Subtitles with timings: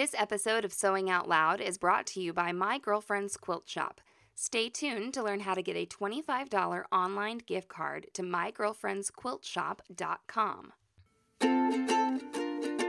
[0.00, 4.00] This episode of Sewing Out Loud is brought to you by My Girlfriend's Quilt Shop.
[4.34, 10.72] Stay tuned to learn how to get a $25 online gift card to mygirlfriendsquiltshop.com.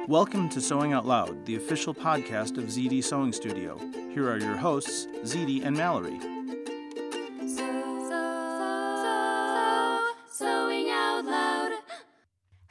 [0.08, 3.78] Welcome to Sewing Out Loud, the official podcast of ZD Sewing Studio.
[4.14, 6.18] Here are your hosts, ZD and Mallory.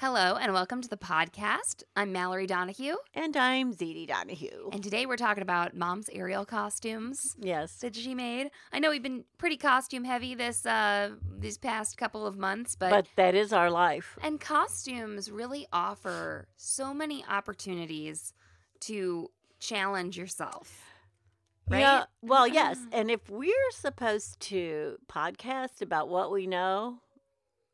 [0.00, 1.82] Hello and welcome to the podcast.
[1.94, 2.94] I'm Mallory Donahue.
[3.12, 4.70] And I'm ZD Donahue.
[4.72, 7.74] And today we're talking about mom's aerial costumes yes.
[7.80, 8.50] that she made.
[8.72, 12.88] I know we've been pretty costume heavy this uh these past couple of months, but
[12.88, 14.18] But that is our life.
[14.22, 18.32] and costumes really offer so many opportunities
[18.86, 20.80] to challenge yourself.
[21.68, 21.80] Right?
[21.80, 22.04] Yeah.
[22.22, 22.78] Well, yes.
[22.92, 27.00] And if we're supposed to podcast about what we know,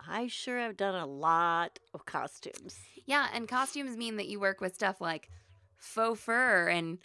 [0.08, 2.78] I sure have done a lot of costumes.
[3.04, 5.30] Yeah, and costumes mean that you work with stuff like
[5.76, 6.98] faux fur and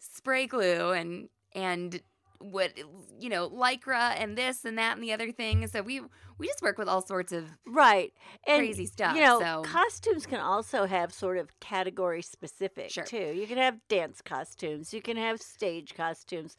[0.00, 2.00] spray glue and and
[2.40, 2.72] what
[3.18, 5.66] you know lycra and this and that and the other thing.
[5.66, 6.00] So we
[6.38, 8.12] we just work with all sorts of Right.
[8.46, 9.14] And crazy stuff.
[9.14, 13.04] You know, so costumes can also have sort of category specific Sure.
[13.04, 13.32] too.
[13.34, 16.56] You can have dance costumes, you can have stage costumes.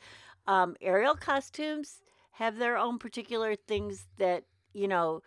[0.48, 2.02] Um, aerial costumes
[2.32, 5.22] have their own particular things that, you know,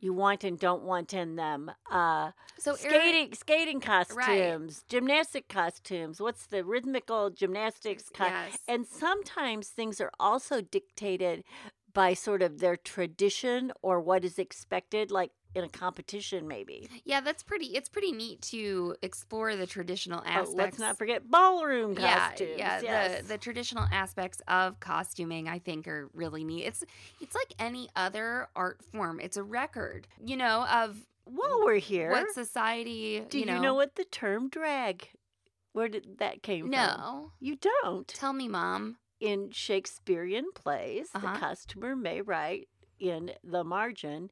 [0.00, 1.70] you want and don't want in them.
[1.90, 6.20] Uh, so skating, skating costumes, gymnastic costumes.
[6.20, 8.04] What's the rhythmical gymnastics?
[8.12, 8.58] Co- Yes.
[8.68, 11.44] And sometimes things are also dictated
[11.92, 16.88] by sort of their tradition or what is expected, like in a competition, maybe.
[17.04, 17.66] yeah, that's pretty.
[17.66, 20.54] It's pretty neat to explore the traditional Oh, aspects.
[20.54, 22.50] let's not forget ballroom yeah, costumes.
[22.58, 22.80] yeah.
[22.82, 23.22] yes.
[23.22, 26.64] The the traditional aspects of costuming, I think, are really neat.
[26.64, 26.84] It's
[27.20, 29.20] it's like any other art form.
[29.20, 33.20] It's a record, you know, of While we're here, what society.
[33.28, 35.08] do you you know, what the term drag?
[35.72, 36.70] Where did that came from?
[36.72, 38.06] No, You don't.
[38.08, 38.96] tell me, mom.
[39.20, 41.32] in Shakespearean plays, Uh-huh.
[41.34, 42.68] the customer may write
[43.00, 44.30] in the margin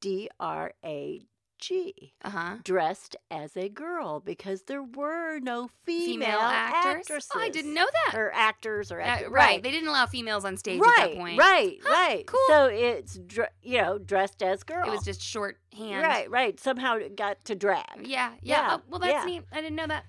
[0.00, 1.20] D R A
[1.60, 2.54] G, Uh huh.
[2.62, 7.00] dressed as a girl, because there were no female, Female actors.
[7.00, 7.30] actresses.
[7.34, 8.16] Oh, I didn't know that.
[8.16, 9.30] Or actors or Uh, actors.
[9.30, 9.60] right.
[9.60, 11.36] They didn't allow females on stage right, at that point.
[11.36, 12.26] right, Huh, right.
[12.28, 12.38] cool.
[12.46, 14.86] So it's, dr- you know, dressed as girl.
[14.86, 16.00] It was just shorthand.
[16.02, 16.60] Right, right.
[16.60, 18.06] Somehow it got to drag.
[18.06, 18.60] Yeah, yeah.
[18.68, 19.24] Yeah, Oh, well, that's yeah.
[19.24, 19.42] neat.
[19.50, 20.04] I didn't know that.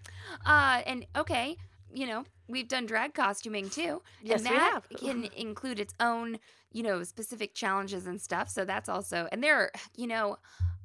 [0.45, 1.57] Uh, and okay,
[1.91, 4.01] you know, we've done drag costuming too.
[4.21, 4.89] Yes, and we that have.
[4.89, 6.39] can include its own,
[6.73, 8.49] you know, specific challenges and stuff.
[8.49, 10.37] So that's also, and there are, you know,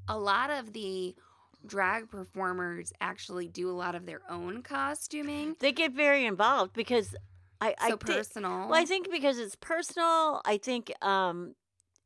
[0.08, 1.14] a lot of the
[1.66, 5.56] drag performers actually do a lot of their own costuming.
[5.58, 7.16] They get very involved because
[7.60, 8.69] I, I So thi- personal.
[8.69, 11.54] Well, I think because it's personal, I think um,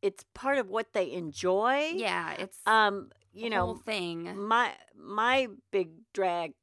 [0.02, 1.92] it's part of what they enjoy.
[1.96, 4.46] yeah, it's Um, you the whole know, thing.
[4.46, 6.54] my my big drag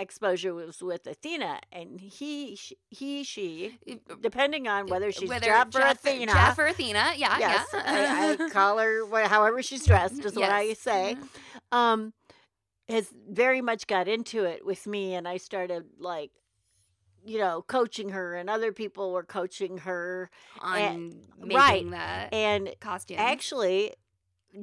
[0.00, 5.68] exposure was with Athena, and he, he, she, uh, depending on whether she's Whether Jeff
[5.68, 6.32] or Jeff, Athena.
[6.32, 7.12] Jeff or Athena.
[7.16, 7.82] Yeah, yes, yeah.
[7.86, 11.16] I, I call her however she's dressed mm-hmm, is what I say.
[11.18, 11.78] Mm-hmm.
[11.78, 12.12] Um,
[12.88, 16.30] has very much got into it with me, and I started like.
[17.22, 20.30] You know, coaching her, and other people were coaching her,
[20.62, 22.30] on making right.
[22.30, 23.18] the and costume.
[23.20, 23.92] actually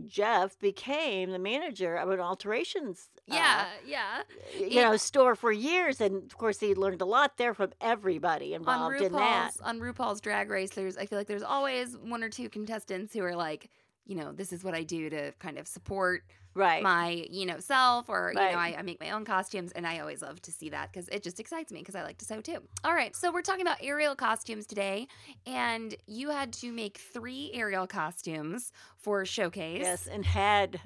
[0.05, 4.21] jeff became the manager of an alterations uh, yeah, yeah.
[4.57, 4.89] you Yeah.
[4.91, 9.01] know store for years and of course he learned a lot there from everybody involved
[9.01, 12.49] in that on RuPaul's Drag Race, there's I feel like there's always one or two
[12.49, 13.69] contestants who are like,
[14.07, 16.23] you know, this is what I do to kind of support
[16.53, 19.85] right my, you know, self or, you know, I, I make my own costumes and
[19.85, 22.25] I always love to see that because it just excites me because I like to
[22.25, 22.63] sew too.
[22.83, 23.15] All right.
[23.15, 25.07] So we're talking about aerial costumes today
[25.45, 29.81] and you had to make three aerial costumes for Showcase.
[29.81, 30.81] yes and had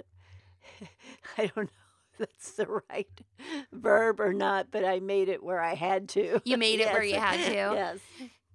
[1.38, 1.68] i don't know
[2.20, 3.22] that's the right
[3.72, 6.40] verb or not, but I made it where I had to.
[6.46, 7.52] You made it where you had to?
[7.52, 7.98] Yes.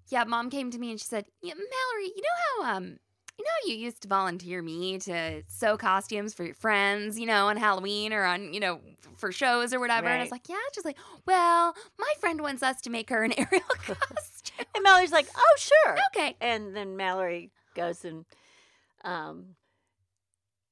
[0.09, 2.99] Yeah, mom came to me and she said, yeah, Mallory, you know how um
[3.39, 7.47] you know you used to volunteer me to sew costumes for your friends, you know,
[7.49, 8.81] on Halloween or on, you know,
[9.17, 10.09] for shows or whatever.
[10.09, 10.97] And I was like, yeah, just like,
[11.27, 14.67] well, my friend wants us to make her an aerial costume.
[14.75, 15.97] And Mallory's like, oh, sure.
[16.15, 16.37] okay.
[16.41, 18.25] And then Mallory goes and
[19.05, 19.57] um,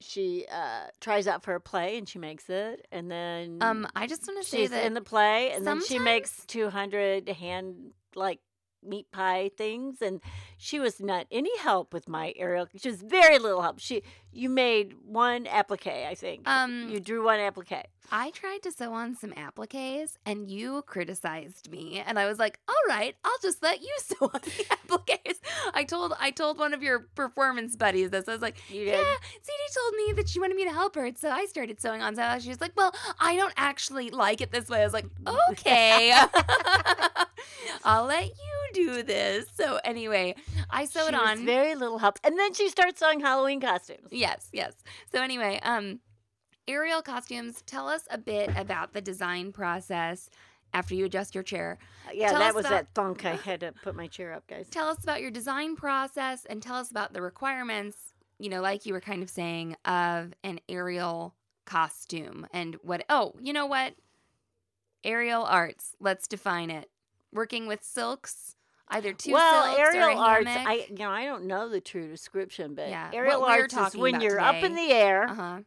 [0.00, 2.86] she uh, tries out for a play and she makes it.
[2.92, 5.84] And then Um, I just want to say she's that in the play and then
[5.84, 8.40] she makes 200 hand like
[8.84, 10.20] meat pie things and
[10.56, 13.78] she was not any help with my aerial she was very little help.
[13.78, 14.02] She
[14.34, 18.92] you made one applique i think um you drew one applique I tried to sew
[18.92, 23.62] on some appliques and you criticized me and I was like, "All right, I'll just
[23.62, 25.40] let you sew on the appliques."
[25.72, 28.28] I told I told one of your performance buddies this.
[28.28, 31.10] I was like, you "Yeah, ZD told me that she wanted me to help her."
[31.16, 32.40] So I started sewing on some.
[32.40, 35.06] She was like, "Well, I don't actually like it this way." I was like,
[35.50, 36.12] "Okay."
[37.84, 39.46] I'll let you do this.
[39.54, 40.34] So anyway,
[40.70, 44.72] I sewed on very little help and then she starts sewing halloween costumes Yes, yes.
[45.12, 46.00] So anyway, um
[46.66, 50.30] Aerial costumes, tell us a bit about the design process
[50.72, 51.78] after you adjust your chair.
[52.12, 54.68] yeah Tell that was about- that thunk i had to put my chair up guys
[54.70, 57.96] Tell us about your design process and tell us about the requirements,
[58.38, 61.34] you know, like you were kind of saying of an aerial
[61.66, 63.94] costume and what Oh, you know what?
[65.04, 65.94] Aerial arts.
[66.00, 66.88] Let's define it.
[67.32, 68.53] Working with silks,
[68.88, 71.80] either two well silks or a aerial arts i you know i don't know the
[71.80, 75.60] true description but Yeah, aerial arts is when you're up in the air uh-huh.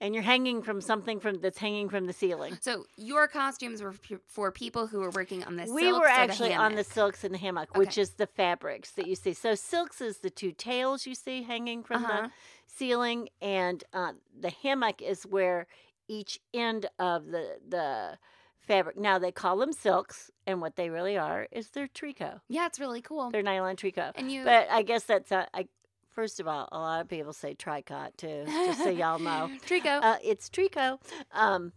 [0.00, 3.92] and you're hanging from something from that's hanging from the ceiling So your costumes were
[3.92, 6.74] p- for people who were working on the we silks were or the actually on
[6.74, 9.32] the silks and the hammock, which is the fabrics that you see.
[9.32, 12.22] So silks is the two tails you see hanging from Uh-huh.
[12.22, 12.30] the
[12.66, 15.66] ceiling, and uh, the hammock is where
[16.08, 18.18] each end of the the
[18.66, 18.98] fabric.
[18.98, 22.40] Now they call them silks, and what they really are is they're tricot.
[22.48, 23.30] Yeah, it's really cool.
[23.30, 24.12] They're nylon tricot.
[24.16, 25.66] And you, But I guess that's a, I,
[26.12, 29.50] first of all, a lot of people say tricot too, just so y'all know.
[29.66, 30.02] Tricot.
[30.02, 30.98] Uh, it's tricot.
[31.32, 31.72] Um,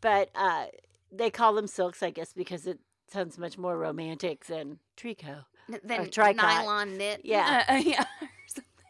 [0.00, 0.66] but uh,
[1.10, 2.78] they call them silks, I guess, because it
[3.10, 5.44] sounds much more romantic than tricot.
[5.84, 6.36] Than tricot.
[6.36, 7.20] nylon knit.
[7.24, 7.64] Yeah.
[7.68, 8.04] Uh, yeah.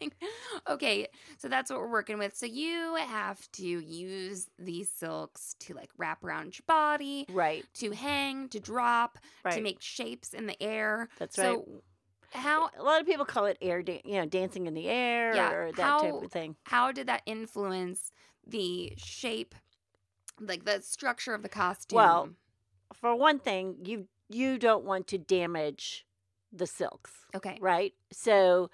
[0.03, 0.13] Something.
[0.69, 1.09] Okay,
[1.39, 2.37] so that's what we're working with.
[2.37, 7.65] So you have to use these silks to like wrap around your body, Right.
[7.75, 9.19] to hang, to drop,
[9.51, 11.09] to make shapes in the air.
[11.19, 11.67] That's so
[12.31, 15.35] how A lot of people call it air, dan- you know, dancing in the air
[15.35, 16.57] Yeah, or that type of thing.
[16.65, 18.11] how did that influence
[18.47, 19.55] the shape,
[20.41, 21.97] like the structure of the costume?
[21.97, 22.29] Well,
[22.95, 26.07] For one thing, you you don't want to damage
[26.53, 27.93] the silks, okay, right?
[28.13, 28.71] So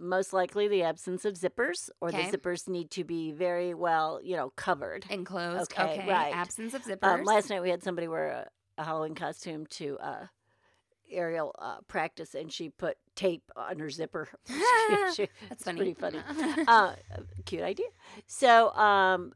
[0.00, 2.30] most likely the absence of zippers or Okay.
[2.30, 5.06] the zippers need to be very well, you know, covered.
[5.10, 5.72] enclosed.
[5.72, 6.34] Okay, Okay, right.
[6.34, 7.02] Absence of zippers.
[7.20, 8.48] Um, last night we had somebody wear a,
[8.78, 10.26] a Halloween costume to uh,
[11.10, 14.28] aerial uh, practice, and she put tape on her zipper.
[14.88, 15.78] She- she- That's funny.
[15.78, 16.18] Pretty funny.
[16.68, 16.92] uh,
[17.44, 17.86] cute idea.
[18.26, 19.32] So, um,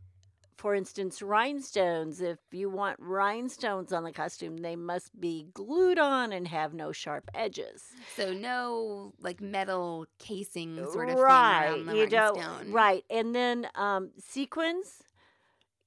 [0.60, 2.20] for instance, rhinestones.
[2.20, 6.92] If you want rhinestones on the costume, they must be glued on and have no
[6.92, 7.82] sharp edges.
[8.14, 11.62] So no like metal casing sort of right.
[11.62, 12.70] thing around the you don't.
[12.70, 13.02] Right.
[13.08, 15.02] And then um, sequins.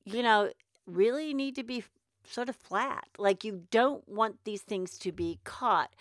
[0.06, 0.52] You know,
[0.88, 1.84] really need to be
[2.28, 3.08] sort of flat.
[3.18, 5.92] Like you don't want these things to be caught.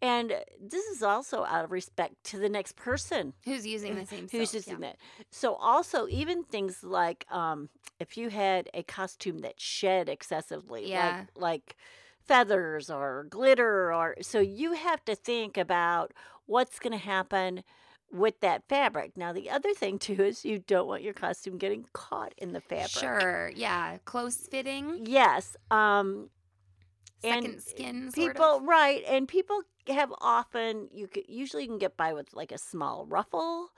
[0.00, 4.28] And this is also out of respect to the next person Who's using the same
[4.30, 4.88] who's silk, using yeah.
[4.90, 4.96] that.
[5.30, 7.68] So also even things like um,
[8.00, 11.24] if you had a costume that shed excessively, Yeah.
[11.36, 11.76] like like
[12.24, 16.12] feathers or glitter or so you have to think about
[16.46, 17.64] what's going to happen
[18.12, 19.16] with that fabric.
[19.16, 22.60] Now the other thing too is you don't want your costume getting caught in the
[22.60, 22.90] fabric.
[22.90, 25.56] Sure, yeah, close fitting, Yes.
[25.70, 26.30] Um
[27.24, 28.62] and second skin sort people of.
[28.64, 32.58] right and people have often you could usually you can get by with like a
[32.58, 33.68] small ruffle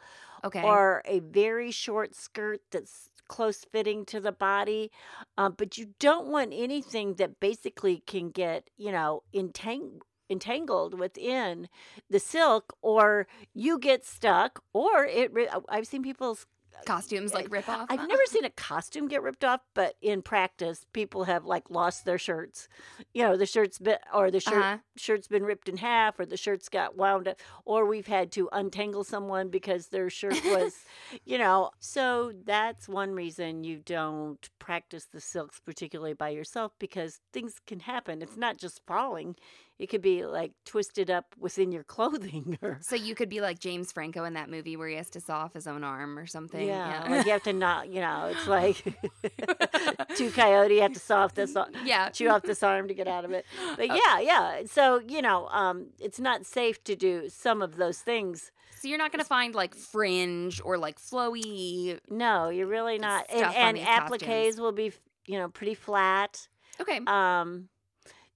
[0.44, 4.90] Okay, or a very short skirt that's close fitting to the body.
[5.38, 10.00] Um, but you don't want anything that basically can get, you know, entang-
[10.30, 11.68] entangled within
[12.10, 17.36] the silk or you get stuck or it, uh, I've seen people's uh, costumes eh,
[17.36, 17.86] like rip off.
[17.88, 22.04] I've never seen a costume get ripped off, but in practice, people have like lost
[22.04, 22.68] their shirts.
[23.12, 24.78] You know, the shirt's been or the shirt Uh-huh.
[24.96, 28.48] shirt's been ripped in half, or the shirts got wound up, or we've had to
[28.52, 30.84] untangle someone because their shirt was,
[31.24, 31.70] you know.
[31.78, 37.80] So that's one reason you don't practice the silks particularly by yourself because things can
[37.80, 38.20] happen.
[38.20, 39.36] It's not just falling;
[39.78, 42.78] it could be like twisted up within your clothing or.
[42.80, 45.38] So you could be like James Franco in that movie where he has to saw
[45.40, 46.66] off his own arm or something.
[46.66, 47.16] Yeah, Yeah.
[47.16, 48.82] like you have to not, you know, it's like
[50.16, 52.08] two coyote, you have to saw off this, yeah.
[52.10, 53.44] chew off this arm to get out of it.
[53.76, 53.94] But Oh.
[53.94, 54.62] yeah, yeah.
[54.66, 58.52] So you know, um, it's not safe to do some of those things.
[58.80, 61.98] So you're not going to find like fringe or like flowy.
[62.10, 63.24] No, you're really not.
[63.30, 64.60] And, and appliques costumes.
[64.60, 64.92] will be,
[65.26, 66.48] you know, pretty flat.
[66.80, 67.00] Okay.
[67.06, 67.68] Um,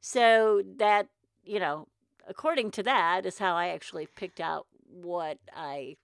[0.01, 1.09] so that
[1.49, 1.89] you know,
[2.29, 5.97] according to that, is how I actually picked out what I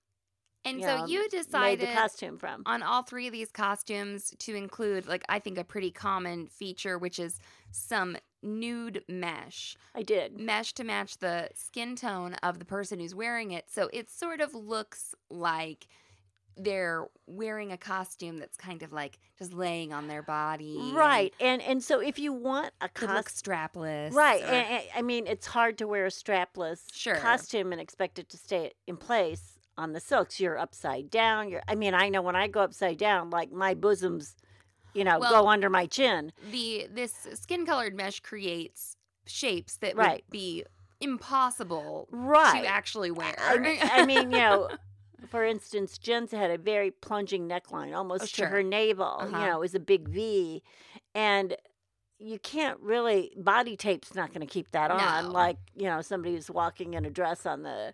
[0.64, 2.62] and you so know, you made decided the costume from.
[2.64, 6.98] on all three of these costumes to include like I think a pretty common feature,
[6.98, 7.38] which is
[7.70, 9.76] some nude mesh.
[9.94, 10.40] I did.
[10.40, 13.66] Mesh to match the skin tone of the person who's wearing it.
[13.70, 15.86] So it sort of looks like
[16.56, 20.92] they're wearing a costume that's kind of like just laying on their body.
[20.94, 24.12] Right, and and so if you want a costume, strapless.
[24.12, 27.16] right, or- and, and- I mean it's hard to wear a strapless Sure.
[27.16, 30.38] costume and expect it to stay in place on the silks.
[30.38, 31.48] You're upside down.
[31.48, 31.62] You're.
[31.66, 34.36] I mean, I know when I go upside down, like my bosoms,
[34.92, 36.32] you know, Well, go under my chin.
[36.52, 38.96] the this skin colored mesh creates
[39.26, 40.22] shapes that Right.
[40.26, 40.64] would be
[41.00, 42.62] impossible Right.
[42.62, 43.34] to actually wear.
[43.38, 44.68] I I mean, you know,
[45.30, 49.16] for instance, Jen's had a very plunging neckline, almost Oh, to her navel.
[49.20, 49.38] Uh-huh.
[49.38, 50.62] You know, it was a big V,
[51.14, 51.56] and
[52.18, 54.96] you can't really body tape's not going to keep that No.
[54.96, 55.30] on.
[55.32, 57.92] Like you know, somebody who's walking in a dress on the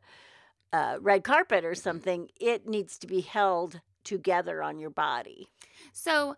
[0.72, 2.28] uh, red carpet or something.
[2.40, 5.48] It needs to be held together on your body.
[5.92, 6.36] so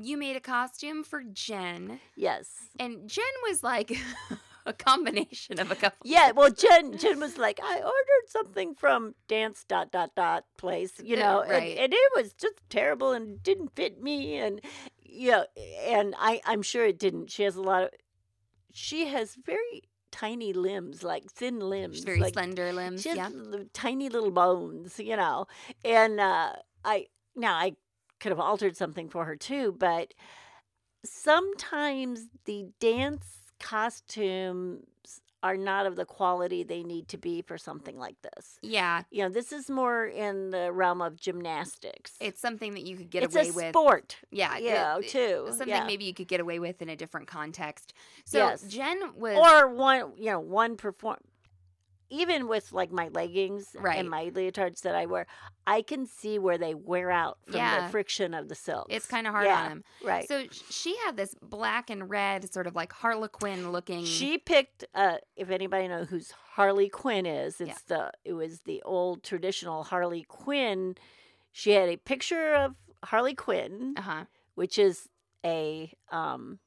[0.00, 2.48] you made a costume for Jen, Yes.
[2.80, 3.92] and Jen was like
[4.66, 5.98] a combination of a couple.
[6.04, 10.92] Yeah, well, Jen, Jen was like, I ordered something from dance dot dot dot place,
[11.02, 11.76] you know, and- right.
[11.78, 14.60] and, it was just terrible and didn't fit me, and
[15.02, 15.44] you know,
[15.86, 17.30] and I, I'm sure it didn't.
[17.30, 17.90] She has a lot of,
[18.72, 23.04] she has very tiny limbs, like thin limbs, She's very like, slender limbs.
[23.04, 23.28] Yeah.
[23.72, 25.46] tiny little bones, you know,
[25.84, 26.52] and uh,
[26.84, 27.06] I
[27.36, 27.74] now I
[28.20, 30.14] could have altered something for her too, but
[31.04, 34.82] sometimes the dance costumes
[35.42, 38.58] are not of the quality they need to be for something like this.
[38.62, 39.02] Yeah.
[39.10, 42.12] You know, this is more in the realm of gymnastics.
[42.18, 43.68] It's something that you could get it's away a with.
[43.68, 44.56] sport, Yeah.
[44.56, 45.44] Yeah, it- too.
[45.50, 45.84] Something yeah.
[45.84, 47.92] maybe you could get away with in a different context.
[48.24, 48.62] So Yes.
[48.62, 51.18] Jen was or one, you know, one perform.
[52.10, 53.98] Even with like my leggings Right.
[53.98, 55.26] and my leotards that I wear,
[55.66, 57.86] I can see where they wear out from Yeah.
[57.86, 58.86] the friction of the silk.
[58.90, 59.84] it's kind of hard yeah, on them.
[60.04, 60.28] Right.
[60.28, 64.04] So she had this black and red sort of like Harlequin looking.
[64.04, 64.84] She picked.
[64.94, 69.84] Uh, if anybody knows who's Harley Quinn is, it's the it was the old traditional
[69.84, 70.96] Harley Quinn.
[71.52, 74.24] She had a picture of Harley Quinn, Uh huh.
[74.54, 75.08] which is
[75.44, 76.58] a um,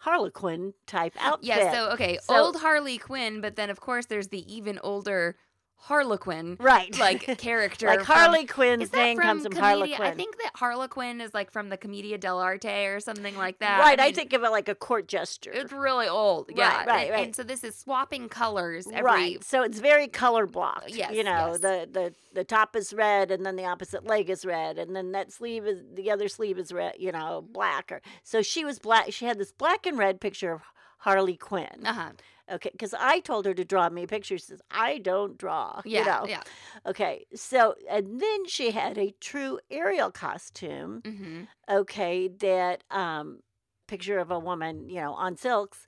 [0.00, 1.46] Harlequin type outfit.
[1.46, 1.72] Yeah.
[1.72, 5.36] So okay, So- old Harley Quinn, but then of course there's the even older
[5.80, 7.86] Harlequin right, like character.
[7.86, 9.56] like Harley Quinn's name comes from?
[9.56, 10.02] Harlequin.
[10.02, 13.80] I think that Harlequin is like from the Commedia dell'arte or something like that.
[13.80, 15.52] right, I, mean, think of it like a court gesture.
[15.54, 16.50] it's really old.
[16.54, 16.84] Yeah.
[16.84, 17.24] right, and, right.
[17.26, 19.02] And so this is swapping colors every.
[19.02, 20.90] right, so it's very color blocked.
[20.90, 21.60] Yes, you know yes.
[21.60, 25.12] the the the top is red, and then the opposite leg is red, and then
[25.12, 26.94] that sleeve is the other sleeve is red.
[26.98, 27.90] You know, black.
[27.92, 29.12] Or so she was black.
[29.12, 30.62] She had this black and red picture of
[30.98, 31.84] Harley Quinn.
[31.84, 32.10] Uh huh.
[32.50, 34.38] Okay, because I told her to draw me a picture.
[34.38, 35.80] She says I don't draw.
[35.84, 35.98] Yeah.
[36.00, 36.26] you know.
[36.28, 36.42] Yeah.
[36.86, 41.02] Okay, so and then she had a true aerial costume.
[41.02, 41.42] Mm-hmm.
[41.70, 43.40] okay, that um,
[43.86, 45.86] picture of a woman, you know, on silks,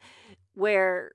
[0.55, 1.13] where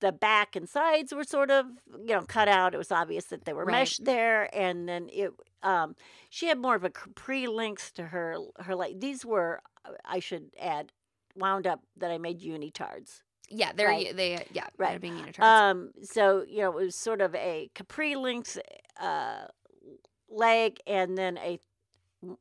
[0.00, 1.64] the back and sides were sort of,
[1.98, 2.74] you know, cut out.
[2.74, 3.78] It was obvious that they were Right.
[3.80, 5.32] meshed there, and then it.
[5.62, 5.94] Um,
[6.28, 9.62] she had more of a capri length to her her like these were
[10.04, 10.92] I should add
[11.36, 13.22] wound up that I made unitards.
[13.52, 13.72] Yeah.
[13.74, 14.16] They're Right.
[14.16, 15.00] they yeah Right.
[15.00, 15.32] being.
[15.38, 18.58] Um, so you know it was sort of a capri length
[19.00, 19.46] uh,
[20.28, 21.58] leg, and then a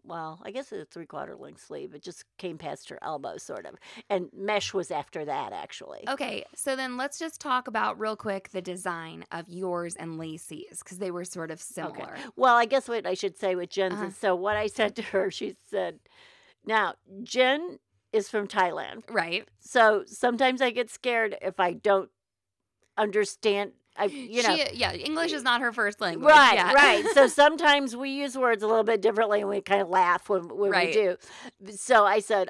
[0.04, 1.96] well, I guess it's a three quarter length sleeve.
[1.96, 3.74] It just came past her elbow, sort of,
[4.12, 6.04] and mesh was after that actually.
[6.08, 10.84] Okay, so then let's just talk about real quick the design of yours and Lacey's
[10.84, 12.16] because they were sort of similar.
[12.36, 14.06] Well, I guess what I should say with Jen's Uh-huh.
[14.06, 16.00] is so what I said to her, she said,
[16.64, 17.80] "Now Jen
[18.14, 19.48] is from Thailand, Right?
[19.60, 22.10] so sometimes I get scared if I don't
[22.98, 23.72] understand.
[23.98, 26.30] I, you know, she, yeah, English is not her first language.
[26.30, 26.74] Right, yeah.
[26.74, 27.06] right.
[27.14, 30.48] So sometimes we use words a little bit differently and we kind of laugh when,
[30.50, 30.88] when Right.
[30.88, 30.94] we
[31.66, 31.76] do.
[31.76, 32.50] So I said,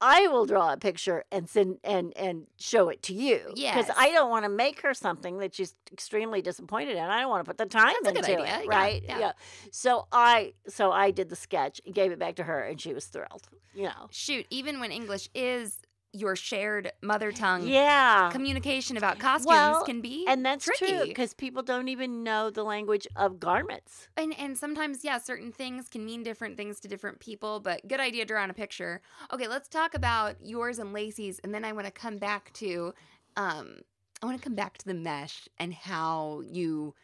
[0.00, 3.40] I will draw a picture and send and and show it to you.
[3.54, 7.02] Yeah, Because I don't want to make her something that she's extremely disappointed in.
[7.04, 8.58] I don't want to put the time That's a into good idea.
[8.58, 8.64] it.
[8.66, 9.02] Yeah, Right.
[9.06, 9.32] yeah.
[9.70, 12.92] So I so I did the sketch and gave it back to her and she
[12.92, 13.48] was thrilled.
[13.74, 14.08] You know.
[14.10, 15.78] Shoot, even when English is
[16.16, 18.30] your shared mother tongue yeah.
[18.32, 20.86] communication about costumes Well, can be and that's tricky.
[20.92, 24.08] true because people don't even know the language of garments.
[24.16, 28.00] And and sometimes, yeah, certain things can mean different things to different people, but good
[28.00, 29.00] idea drawing a picture.
[29.32, 32.94] Okay, let's talk about yours and Lacey's, and then I want to come back to
[33.36, 33.78] um
[34.22, 36.94] I want to come back to the mesh and how you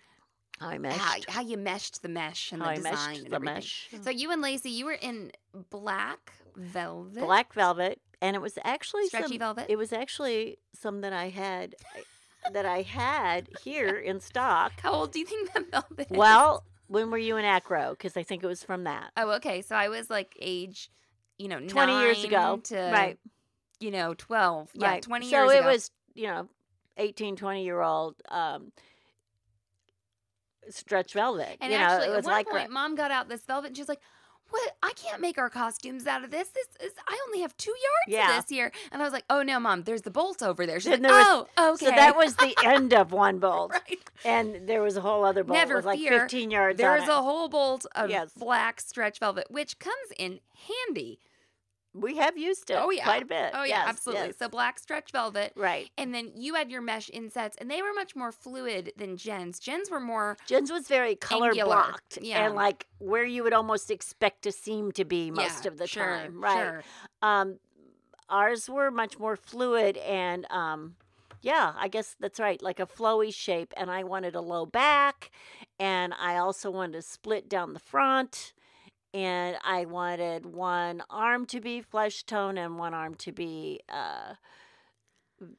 [0.61, 1.28] How I meshed.
[1.28, 3.54] how you meshed the mesh and How the I design and the everything.
[3.57, 3.88] mesh.
[4.02, 5.31] So you and Lacey, you were in
[5.71, 9.67] black velvet, Black velvet, and it was actually stretchy some, velvet.
[9.69, 11.75] It was actually some that I had
[12.52, 14.73] that I had here in stock.
[14.81, 16.17] how old do you think that velvet is?
[16.17, 17.91] Well, when were you in Acro?
[17.91, 19.11] Because I think it was from that.
[19.17, 19.61] oh, okay.
[19.61, 20.91] So I was like age,
[21.37, 22.61] you know, 20 years ago.
[22.64, 23.19] to right.
[23.81, 24.71] you know, twelve.
[24.75, 25.02] Yeah, right.
[25.02, 25.69] twenty so years it ago.
[25.69, 26.49] was, you know,
[26.99, 28.71] 18, 20 year old um,
[30.71, 31.57] stretch velvet.
[31.61, 33.76] And you know, actually, it at one like point, mom got out this velvet and
[33.76, 34.00] she was like,
[34.53, 34.77] "What?
[34.83, 36.49] I can't make our costumes out of this.
[36.51, 38.41] This is I only have two yards Yeah.
[38.41, 38.71] this year.
[38.93, 41.11] And I was like, "Oh no, mom, there's the bolt over there." She's Then like,
[41.13, 43.73] there was- "Oh, okay." So that was the end of one bolt.
[43.73, 43.99] right.
[44.25, 47.23] And there was a whole other bolt Never with like fear, 15 yards There's a
[47.23, 48.33] whole bolt of Yes.
[48.37, 51.19] black stretch velvet, which comes in handy.
[51.95, 53.51] We have used it oh yeah, quite a bit.
[53.55, 54.27] Oh yeah, Yes, absolutely.
[54.29, 54.39] yes.
[54.39, 55.53] So black stretch velvet.
[55.57, 55.91] Right.
[55.99, 59.59] And then you had your mesh insets, and they were much more fluid than Jen's.
[59.59, 62.47] Jen's were more Jen's was very color Angular, blocked yeah.
[62.47, 65.87] and like where you would almost expect to seem to be most yeah, of the
[65.87, 66.43] sure, time.
[66.43, 66.57] Right.
[66.57, 66.85] Sure.
[67.21, 67.59] Um,
[68.29, 70.95] ours were much more fluid and um,
[71.43, 73.75] yeah, I guess that's right, like a flowy shape.
[73.77, 75.31] And I wanted a low back,
[75.79, 78.53] and I also wanted to split down the front.
[79.14, 84.35] And I wanted one arm to be flesh tone and one arm to be uh,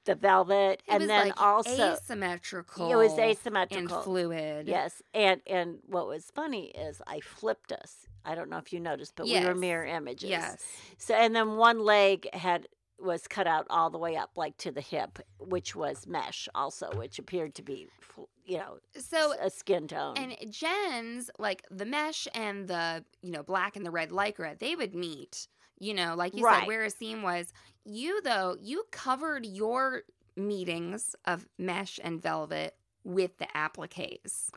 [0.05, 2.91] the velvet, It and then like also asymmetrical.
[2.91, 4.67] it was asymmetrical and fluid.
[4.67, 8.07] Yes, and and what was funny is I flipped us.
[8.25, 10.29] I don't know if you noticed, but we were mirror images.
[10.29, 10.63] Yes.
[10.98, 12.67] So and then one leg had
[13.00, 16.89] was cut out all the way up, like to the hip, which was mesh, also,
[16.95, 20.16] which appeared to be, fl- you know, So a skin tone.
[20.18, 24.76] and Jen's like the mesh and the you know black and the red lycra, they
[24.76, 25.48] would meet.
[25.80, 26.62] You know, like you Right.
[26.62, 27.52] said, where a seam was.
[27.86, 30.04] You though, you covered your
[30.38, 34.50] meetings of mesh and velvet with the appliques.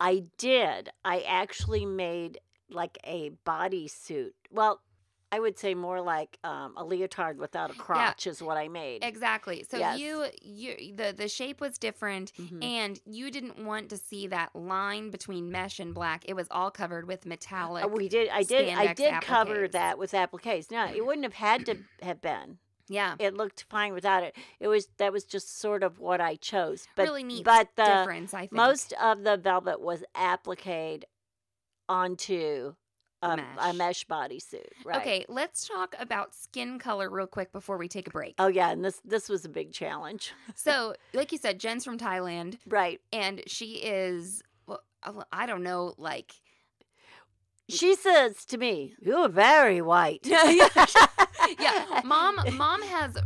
[0.00, 0.90] I did.
[1.04, 4.32] I actually made like a bodysuit.
[4.50, 4.80] Well,
[5.32, 9.04] I would say more like um, a leotard without a crotch is what I made.
[9.04, 9.64] Exactly.
[9.70, 9.98] So Yes.
[10.00, 12.64] you you the the shape was different Mhm.
[12.64, 16.24] and you didn't want to see that line between mesh and black.
[16.26, 17.84] It was all covered with metallic.
[17.84, 18.28] Uh, we did.
[18.30, 18.70] I did.
[18.70, 20.70] I did cover that with appliques.
[20.70, 22.58] No, it wouldn't have had to have been.
[22.88, 23.14] yeah.
[23.20, 24.34] It looked fine without it.
[24.58, 26.88] It was that was just sort of what I chose.
[26.96, 28.52] But really neat but the difference, I think.
[28.52, 31.04] most of the velvet was appliqued
[31.88, 32.74] onto
[33.22, 33.74] a Mesh.
[33.76, 34.66] mesh bodysuit.
[34.84, 35.00] Right.
[35.00, 38.34] Okay, let's talk about skin color real quick before we take a break.
[38.38, 40.32] Oh yeah, and this this was a big challenge.
[40.54, 43.00] So, like you said, Jen's from Thailand, Right.
[43.12, 44.82] and she is, well,
[45.32, 46.32] I don't know, like.
[47.68, 52.36] She says to me, "You're very white." yeah, mom.
[52.56, 53.16] Mom has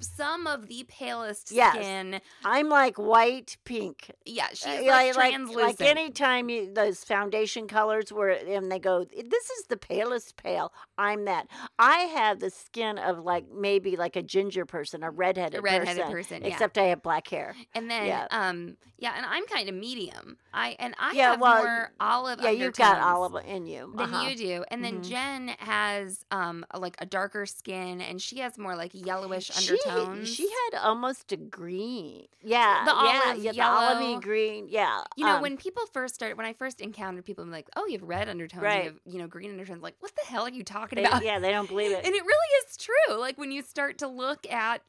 [0.00, 1.74] some of the palest Yes.
[1.74, 2.20] skin.
[2.44, 4.10] I'm like white pink.
[4.24, 5.80] Yeah, she's Uh, like, like, translucent.
[5.80, 10.72] like anytime you those foundation colors were, and they go, this is the palest pale.
[10.98, 11.46] I'm that.
[11.78, 16.02] I have the skin of like maybe like a ginger person, a redheaded, a redheaded
[16.04, 16.48] person, person, yeah.
[16.48, 17.54] except I have black hair.
[17.74, 18.26] and then, yeah.
[18.30, 20.36] um, yeah, and I'm kind of medium.
[20.52, 22.40] I and I Yeah, have well, more olive.
[22.42, 23.92] yeah, you've got olive in you.
[23.96, 24.28] Than Uh-huh.
[24.28, 25.08] you do, and then Mhm.
[25.08, 30.28] Jen has um like a darker skin, and she has more like yellowish She, undertones.
[30.34, 32.26] she had almost a green.
[32.42, 32.84] Yeah.
[32.84, 33.94] The olive yeah, the yellow.
[34.00, 34.66] olivey green.
[34.68, 35.02] Yeah.
[35.16, 37.86] You know, um, when people first start when I first encountered people, I'm like, "Oh,
[37.86, 38.84] you have red undertones, Right.
[38.84, 41.22] you have, you know, green undertones." Like, what the hell are you talking they, about?
[41.24, 42.04] yeah, they don't believe it.
[42.10, 43.14] And it really is true.
[43.16, 44.82] Like when you start to look at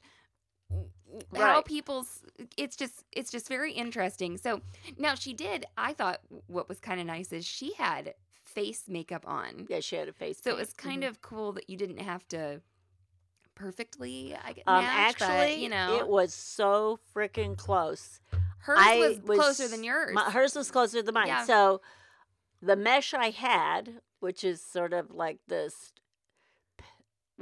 [1.36, 2.24] how people's,
[2.58, 4.38] it's just, it's just very interesting.
[4.38, 4.62] So
[4.98, 5.66] now she did.
[5.78, 8.14] I thought what was kind of nice is she had
[8.46, 10.40] face makeup on, yeah, she had a face.
[10.44, 11.08] so it was kind Mhm.
[11.10, 12.62] of cool that you didn't have to
[13.56, 14.36] perfectly.
[14.36, 18.20] I get Um, match, but, actually, you know, it was so freaking close.
[18.60, 20.14] hers I was, was closer than yours.
[20.14, 21.28] My, hers was closer than mine.
[21.28, 21.46] Yeah.
[21.46, 21.82] So
[22.62, 25.94] the mesh I had, which is sort of like this,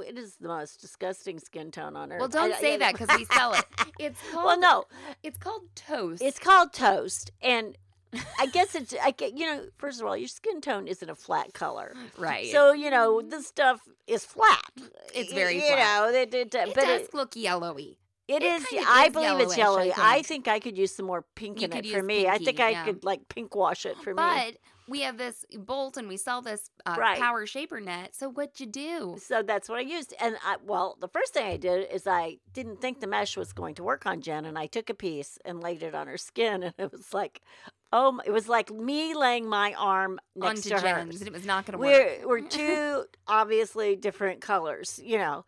[0.01, 2.19] it is the most disgusting skin tone on earth.
[2.19, 3.65] well, don't I- say yeah, that because we sell it.
[3.99, 4.45] It's called.
[4.45, 4.85] well, no,
[5.23, 6.21] It's called toast.
[6.21, 7.77] it's called toast, and
[8.39, 9.65] I guess it's I get you know.
[9.77, 12.47] First of all, your skin tone isn't a flat color, right.
[12.47, 14.63] so you know this stuff is flat.
[15.13, 15.77] It's very you flat.
[16.13, 16.17] know.
[16.19, 17.97] It, it, it but does it, look yellowy.
[18.29, 18.65] It It is.
[18.87, 19.93] I is believe it's yellowish, I yellowy.
[19.97, 20.27] I think.
[20.27, 22.27] think I could use some more pink You in it for me.
[22.27, 22.85] I think I yeah.
[22.85, 24.15] could like pink wash it for me.
[24.15, 24.55] But
[24.89, 27.19] we have this bolt and we sell this uh, Right.
[27.19, 28.15] power shaper net.
[28.15, 29.17] So what'd you do?
[29.21, 30.13] So that's what I used.
[30.19, 33.53] And I, well, the first thing I did is I didn't think the mesh was
[33.53, 36.17] going to work on Jen, and I took a piece and laid it on her
[36.17, 37.41] skin, and it was like,
[37.93, 41.21] oh, it was like me laying my arm next Onto to Jen's, hers.
[41.21, 42.19] and it was not going to work.
[42.25, 45.45] We're we're two obviously different colors, you know,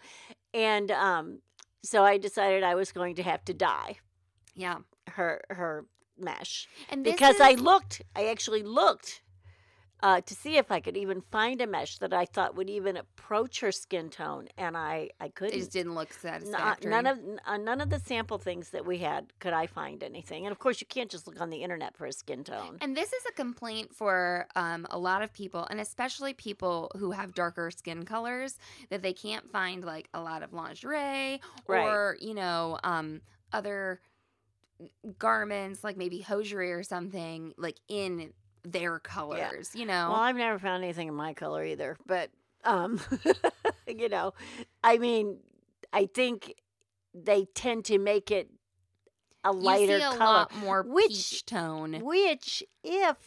[0.54, 1.40] and um,
[1.84, 3.98] so I decided I was going to have to dye
[4.56, 4.78] Yeah,
[5.08, 5.86] her her
[6.18, 9.22] mesh and because I looked, I actually looked
[10.04, 12.98] uh, to see if I could even find a mesh that I thought would even
[12.98, 15.54] approach her skin tone, and I I couldn't.
[15.54, 16.90] It just didn't look N- uh, satisfactory.
[16.92, 20.04] none of n- uh, none of the sample things that we had could I find
[20.04, 22.78] anything, and of course you can't just look on the internet for a skin tone.
[22.82, 27.12] And this is a complaint for um, a lot of people, and especially people who
[27.12, 28.58] have darker skin colors,
[28.90, 31.86] that they can't find like a lot of lingerie Right.
[31.86, 33.22] or, you know, um,
[33.54, 34.02] other
[35.18, 40.10] garments, like maybe hosiery or something, like in their colors, you know?
[40.12, 42.30] Well, I've never found anything in my color either, but
[42.64, 43.00] um,
[43.88, 44.34] you know,
[44.84, 45.38] I mean,
[45.92, 46.56] I think
[47.14, 48.50] they tend to make it
[49.44, 52.00] a lighter a color, lot more which- peach tone.
[52.02, 53.18] which if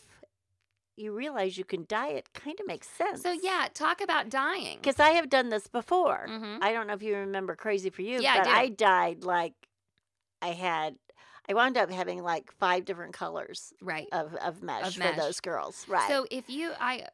[0.96, 3.20] you realize you can dye it, kind of makes sense.
[3.22, 4.78] So, yeah, talk about dyeing.
[4.80, 6.26] because I have done this before.
[6.30, 6.58] Mhm.
[6.62, 8.50] I don't know if you remember Crazy for You, Yeah, I but do.
[8.50, 9.54] I dyed like
[10.40, 10.94] I had.
[11.48, 14.08] I wound up having like five different colors Right.
[14.12, 15.16] of, of mesh for mesh.
[15.18, 15.84] those girls.
[15.88, 16.08] Right.
[16.08, 17.06] So if you I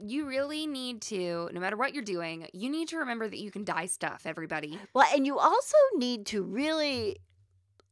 [0.00, 3.50] you really need to no matter what you're doing, you need to remember that you
[3.50, 4.78] can dye stuff, everybody.
[4.94, 7.18] Well, and you also need to really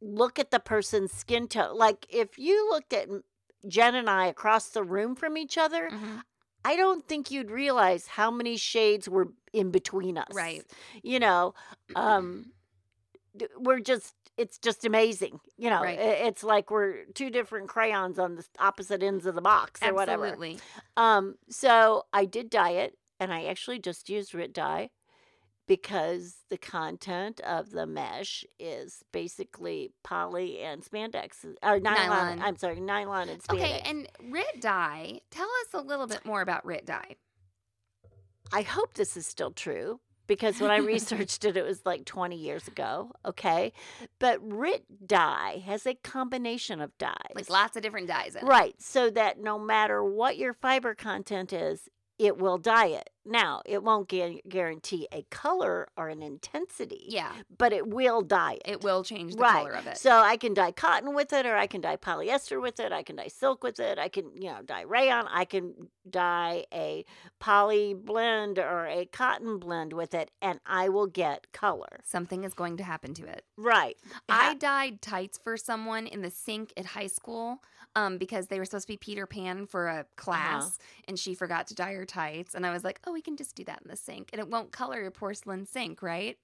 [0.00, 1.76] look at the person's skin tone.
[1.76, 3.09] Like if you looked at
[3.68, 6.22] Jen and I across the room from each other, Mhm.
[6.64, 10.33] I don't think you'd realize how many shades were in between us.
[10.33, 10.64] Right.
[11.02, 11.55] You know,
[11.94, 12.52] um
[13.59, 15.40] we're just it's just amazing.
[15.56, 15.98] You know, Right.
[15.98, 20.26] it's like we're two different crayons on the opposite ends of the box or whatever.
[20.26, 20.58] Absolutely.
[20.96, 24.90] Um, so I did dye it, and I actually just used Rit dye
[25.68, 32.08] because the content of the mesh is basically poly and spandex, or nylon.
[32.08, 32.42] Nylon.
[32.42, 33.54] I'm sorry, nylon and spandex.
[33.54, 37.16] Okay, and Rit dye, tell us a little bit more about Rit dye.
[38.52, 40.00] I hope this is still true
[40.36, 43.12] because when I researched it, it was like 20 years ago.
[43.24, 43.72] Okay,
[44.18, 48.48] but Rit dye has a combination of dyes, Like lots of different dyes in it.
[48.48, 48.74] Right.
[48.80, 53.10] So that no matter what your fiber content is, it will dye it.
[53.24, 57.32] Now, it won't gu- guarantee a color or an intensity, Yeah.
[57.56, 58.72] but it will dye it.
[58.72, 59.52] It will change the right.
[59.52, 59.96] color of it.
[59.98, 62.90] So I can dye cotton with it, or I can dye polyester with it.
[62.90, 63.98] I can dye silk with it.
[63.98, 65.26] I can, you know, dye rayon.
[65.28, 67.04] I can dye a
[67.38, 72.00] poly blend or a cotton blend with it, and I will get color.
[72.04, 73.44] Something is going to happen to it.
[73.56, 73.96] Right.
[74.28, 77.62] I Ha- dyed tights for someone in the sink at high school
[77.94, 80.00] um, because they were supposed to be Peter Pan for Uh-huh.
[80.00, 82.54] a class and she forgot to dye her tights.
[82.54, 84.48] And I was like, oh, we can just do that in the sink and it
[84.48, 86.38] won't color your porcelain sink, right?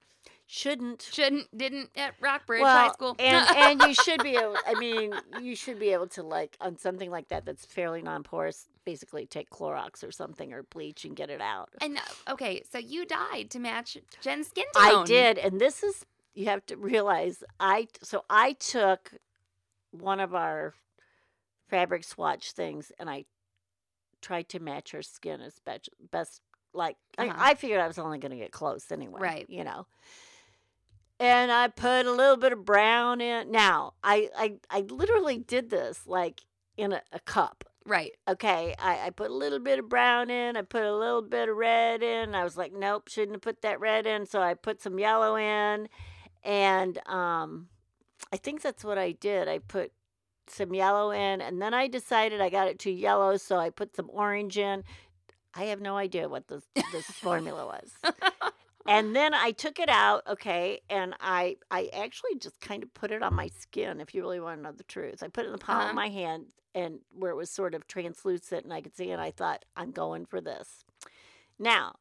[0.48, 1.08] shouldn't.
[1.12, 3.14] Shouldn't, didn't at Rockbridge well, High School.
[3.18, 4.56] and and you should be able.
[4.66, 8.66] I mean, you should be able to like on something like that that's fairly non-porous.
[8.84, 11.68] Basically, take Clorox or something or bleach and get it out.
[11.80, 15.02] And uh, okay, so you dyed to match Jen's skin tone.
[15.02, 16.04] I did, and this is
[16.34, 17.44] you have to realize.
[17.60, 19.12] I so I took
[19.90, 20.74] one of our
[21.68, 23.26] fabric swatch things and I
[24.22, 25.90] tried to match her skin as best.
[26.10, 26.40] best
[26.78, 27.34] like Uh-huh.
[27.36, 29.46] I, I figured I was only going to get close anyway, Right.
[29.50, 29.86] You know.
[31.20, 33.50] And I put a little bit of brown in.
[33.50, 36.42] Now I I, I literally did this like
[36.76, 37.64] in a, a cup.
[37.84, 38.12] Right.
[38.28, 41.48] Okay, I, I put a little bit of brown in, I put a little bit
[41.48, 42.34] of red in.
[42.34, 44.26] I was like, nope, shouldn't have put that red in.
[44.26, 45.88] So I put some yellow in,
[46.44, 47.68] and um,
[48.30, 49.48] I think that's what I did.
[49.48, 49.92] I put
[50.48, 53.96] some yellow in, and then I decided I got it too yellow, so I put
[53.96, 54.84] some orange in.
[55.54, 57.90] I have no idea what this this formula was.
[58.86, 63.10] And then I took it out, okay, and I I actually just kind of put
[63.10, 64.00] it on my skin.
[64.00, 65.88] If you really want to know the truth, I put it in the palm Uh-huh.
[65.90, 69.12] of my hand, and where it was sort of translucent, and I could see it.
[69.12, 70.84] And I thought, I'm going for this.
[71.58, 71.96] Now,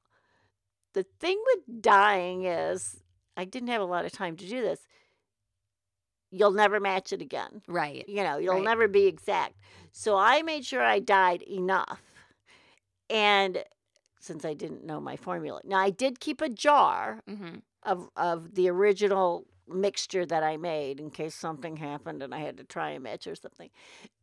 [0.94, 3.04] the thing with dyeing is,
[3.36, 4.80] I didn't have a lot of time to do this.
[6.32, 7.64] You'll never match it again.
[7.68, 8.08] Right.
[8.08, 8.64] You know, you'll Right.
[8.64, 9.56] never be exact.
[9.92, 12.02] So I made sure I dyed enough.
[13.10, 13.64] And
[14.20, 18.56] since I didn't know my formula, now I did keep a jar hmm of of
[18.56, 22.92] the original mixture that I made in case something happened and I had to try
[22.92, 23.70] a match or something.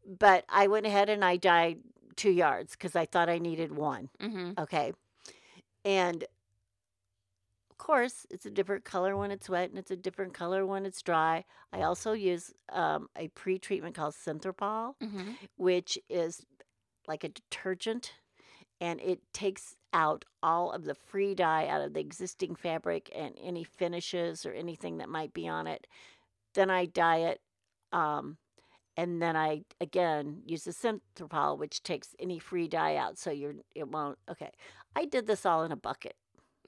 [0.07, 1.81] But I went ahead and I dyed
[2.16, 4.09] two yards because I thought I needed one.
[4.20, 4.92] hmm Okay.
[5.85, 6.25] And
[7.70, 10.87] of course, it's a different color when it's wet and it's a different color when
[10.87, 11.44] it's dry.
[11.73, 16.44] I also use um, a pre treatment called Synthrapol, hmm which is
[17.07, 18.12] like a detergent
[18.81, 23.35] and it takes out all of the free dye out of the existing fabric and
[23.43, 25.87] any finishes or anything that might be on it.
[26.55, 27.41] Then I dye it.
[27.93, 28.39] Um,
[28.97, 33.55] and then I again use the Synthrapol, which takes any free dye out, so you're
[33.75, 34.19] it won't.
[34.31, 34.51] Okay,
[34.95, 36.17] I did this all in a bucket.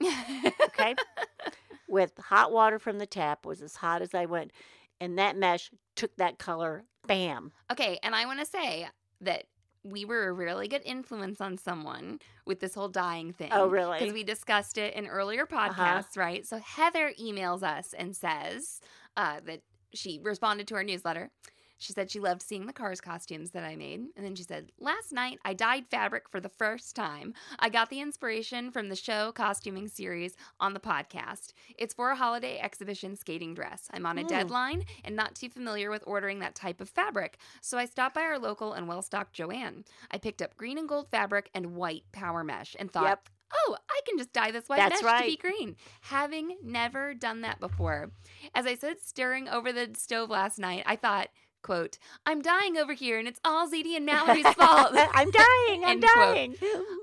[0.01, 0.95] Okay,
[1.87, 4.51] with hot water from the tap was as hot as I went,
[4.99, 6.83] and that mesh took that color.
[7.07, 7.53] Bam.
[7.71, 8.87] okay, and I want to say
[9.21, 9.45] that
[9.89, 13.49] we were a really good influence on someone with this whole dying thing.
[13.51, 13.99] Oh, really?
[13.99, 16.45] Because we discussed it in earlier podcasts, right?
[16.45, 18.81] So Heather emails us and says
[19.15, 19.61] uh, that
[19.93, 21.31] she responded to our newsletter.
[21.77, 23.99] She said she loved seeing the Cars costumes that I made.
[24.15, 27.33] And then she said, Last night I dyed fabric for the first time.
[27.59, 31.53] I got the inspiration from the show costuming series on the podcast.
[31.77, 33.87] It's for a holiday exhibition skating dress.
[33.93, 34.27] I'm on a Hmm.
[34.27, 37.37] deadline and not too familiar with ordering that type of fabric.
[37.61, 39.85] So I stopped by our local and well stocked Joann.
[40.11, 43.29] I picked up green and gold fabric and white power mesh and thought, Yep.
[43.53, 45.77] Oh, I can just dye this white That's mesh to be green.
[46.01, 48.11] Having never done that before.
[48.53, 51.29] As I stood staring over the stove last night, I thought,
[51.61, 54.91] quote, I'm dying over here and it's all ZD and Mallory's fault.
[54.93, 55.83] I'm dying.
[55.85, 56.15] I'm quote.
[56.15, 56.55] dying.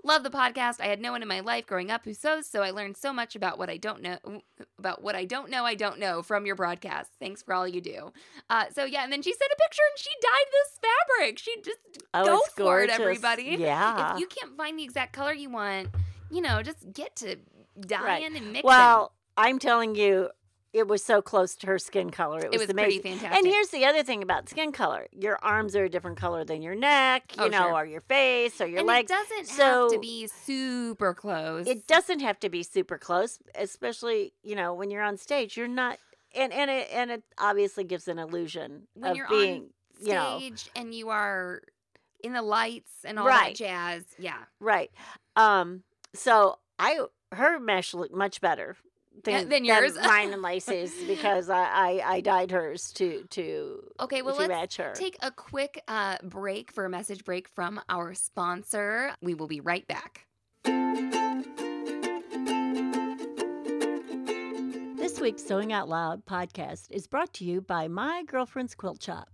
[0.04, 0.80] Love the podcast.
[0.80, 3.12] I had no one in my life growing up who sews, so I learned so
[3.12, 4.18] much about what I don't know
[4.78, 7.10] about what I don't know I don't know from your broadcast.
[7.20, 8.12] Thanks for all you do.
[8.50, 10.80] Uh, so yeah, and then she sent a picture and she dyed this
[11.18, 11.38] fabric.
[11.38, 11.78] She just
[12.14, 12.96] Oh, go for gorgeous.
[12.96, 13.56] it, everybody.
[13.58, 14.14] Yeah.
[14.14, 15.88] If you can't find the exact color you want,
[16.30, 17.36] you know, just get to
[17.80, 18.62] dyeing and mixing.
[18.64, 20.30] Well, I'm telling you,
[20.74, 22.38] it was so close to her skin color.
[22.40, 23.20] It it was, was pretty amazing.
[23.20, 23.38] fantastic.
[23.38, 26.60] And here's the other thing about skin color: your arms are a different color than
[26.60, 27.72] your neck, you Oh, know, sure.
[27.74, 29.10] or your face, or your and legs.
[29.10, 31.66] it doesn't have to be super close.
[31.66, 35.56] It doesn't have to be super close, especially you know when you're on stage.
[35.56, 35.98] You're not,
[36.34, 40.12] and and it and it obviously gives an illusion when of you're being, on you
[40.14, 41.62] know, stage and you are
[42.22, 43.56] in the lights and all Right.
[43.56, 44.04] that jazz.
[44.18, 44.42] Yeah.
[44.58, 44.90] right.
[45.36, 45.84] Um.
[46.14, 47.00] So I
[47.32, 48.76] her mesh looked much better.
[49.26, 49.96] Yeah, Than, than yours.
[49.96, 54.48] mine and Lacey's because I, I I dyed hers to to Okay, well to let's
[54.48, 54.92] match her.
[54.94, 59.14] take a quick uh, break for a message break from our sponsor.
[59.22, 60.26] We will be right back.
[64.96, 69.28] This week's Sewing Out Loud podcast is brought to you by My Girlfriend's Quilt Shop.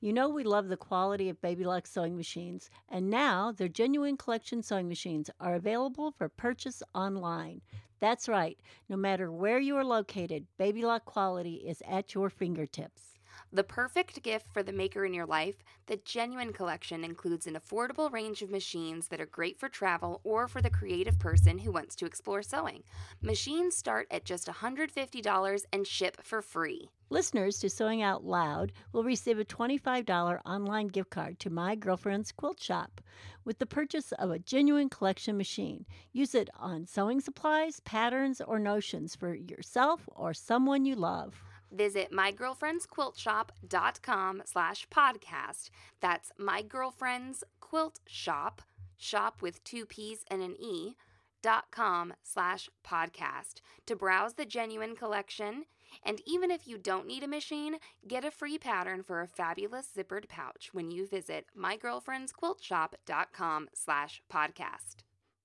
[0.00, 4.16] You know we love the quality of Baby Lock sewing machines, and now their genuine
[4.16, 7.60] collection sewing machines are available for purchase online.
[8.00, 13.15] That's right, no matter where you are located, Baby Lock quality is at your fingertips.
[13.52, 18.12] The perfect gift for the maker in your life, the Genuine Collection includes an affordable
[18.12, 21.94] range of machines that are great for travel or for the creative person who wants
[21.96, 22.82] to explore sewing.
[23.22, 26.90] Machines start at just $150 and ship for free.
[27.08, 32.32] Listeners to Sewing Out Loud will receive a $25 online gift card to My Girlfriend's
[32.32, 33.00] Quilt Shop
[33.44, 35.86] with the purchase of a genuine collection machine.
[36.12, 41.40] Use it on sewing supplies, patterns, or notions for yourself or someone you love.
[41.70, 45.70] Visit mygirlfriendsquiltshop.com slash podcast.
[46.00, 48.62] That's My Girlfriend's Quilt Shop,
[48.96, 50.96] shop with two P's and an E,
[51.42, 55.64] dot com slash podcast to browse the genuine collection.
[56.02, 57.76] And even if you don't need a machine,
[58.06, 64.96] get a free pattern for a fabulous zippered pouch when you visit mygirlfriendsquiltshop.com slash podcast.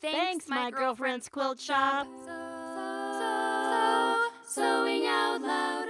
[0.02, 2.08] Thanks, My Girlfriend's Quilt Shop.
[4.48, 5.90] Sewing out loud.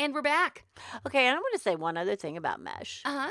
[0.00, 0.64] And we're back.
[1.06, 3.30] Okay, and I want to say one other thing about mesh Uh huh.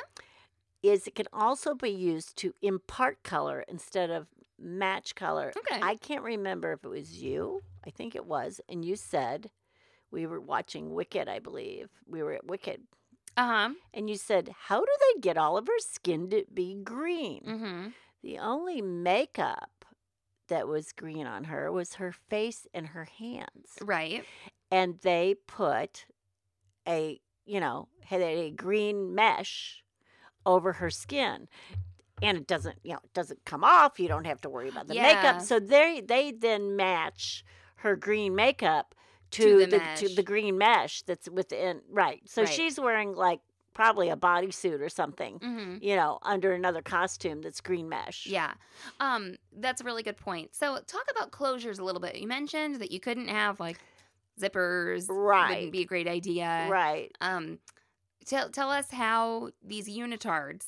[0.83, 4.27] is it can also be used to impart color instead of
[4.59, 5.51] match color.
[5.57, 5.79] Okay.
[5.81, 7.61] I can't remember if it was you.
[7.87, 9.49] I think it was, and you said
[10.11, 11.27] we were watching Wicked.
[11.27, 12.81] I believe we were at Wicked.
[13.35, 13.69] Uh huh.
[13.95, 17.41] and you said, How do they get all of her skin to be green?
[17.47, 17.87] Mm-hmm.
[18.21, 19.85] The only makeup
[20.49, 23.71] that was green on her was her face and her hands.
[23.81, 24.23] Right.
[24.69, 26.05] And they put
[26.89, 29.83] a, you know, had a green mesh
[30.45, 31.47] over her skin.
[32.21, 33.97] And it doesn't, you know, it doesn't come off.
[33.99, 35.03] You don't have to worry about the Yeah.
[35.03, 35.41] makeup.
[35.41, 37.45] So they they then match
[37.77, 38.93] her green makeup
[39.31, 42.21] to, To the the, to the green mesh that's within right.
[42.27, 42.49] So Right.
[42.51, 43.39] she's wearing like
[43.73, 45.77] probably a bodysuit or something, Mm-hmm.
[45.81, 48.25] you know, under another costume that's green mesh.
[48.25, 48.55] Yeah.
[48.99, 50.53] Um, that's a really good point.
[50.55, 52.17] So talk about closures a little bit.
[52.17, 53.79] You mentioned that you couldn't have like
[54.39, 55.05] zippers.
[55.09, 55.49] Right.
[55.55, 56.67] Wouldn't be a great idea.
[56.69, 57.11] Right.
[57.21, 57.59] Um,
[58.25, 60.65] tell tell us how these unitards.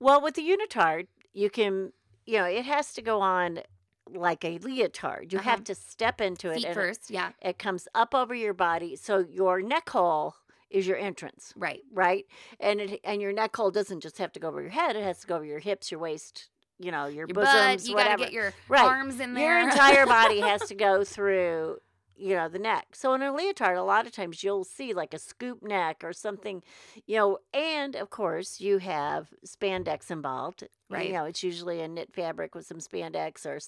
[0.00, 1.92] Well, with the unitard, you can,
[2.26, 3.60] you know, it has to go on
[4.08, 5.32] like a leotard.
[5.32, 5.50] You Uh-huh.
[5.50, 8.54] have to step into it Feet and it- first, yeah, It, comes up over your
[8.54, 8.94] body.
[8.94, 10.36] So your neck hole
[10.70, 11.82] is your entrance, right.
[11.92, 12.24] right?
[12.60, 15.02] And it and your neck hole doesn't just have to go over your head, it
[15.02, 17.94] has to go over your hips, your waist, you know, your, Your bosoms, butt, you
[17.94, 18.16] whatever.
[18.18, 18.84] gotta get your Right.
[18.84, 19.60] arms in there.
[19.60, 21.78] Your entire body has to go through,
[22.16, 22.88] you know, the neck.
[22.94, 26.12] So in a leotard, a lot of times you'll see like a scoop neck or
[26.12, 26.62] something,
[27.06, 30.64] you know, and of course you have spandex involved.
[30.88, 31.08] Right.
[31.08, 33.58] You know, it's usually a knit fabric with some spandex or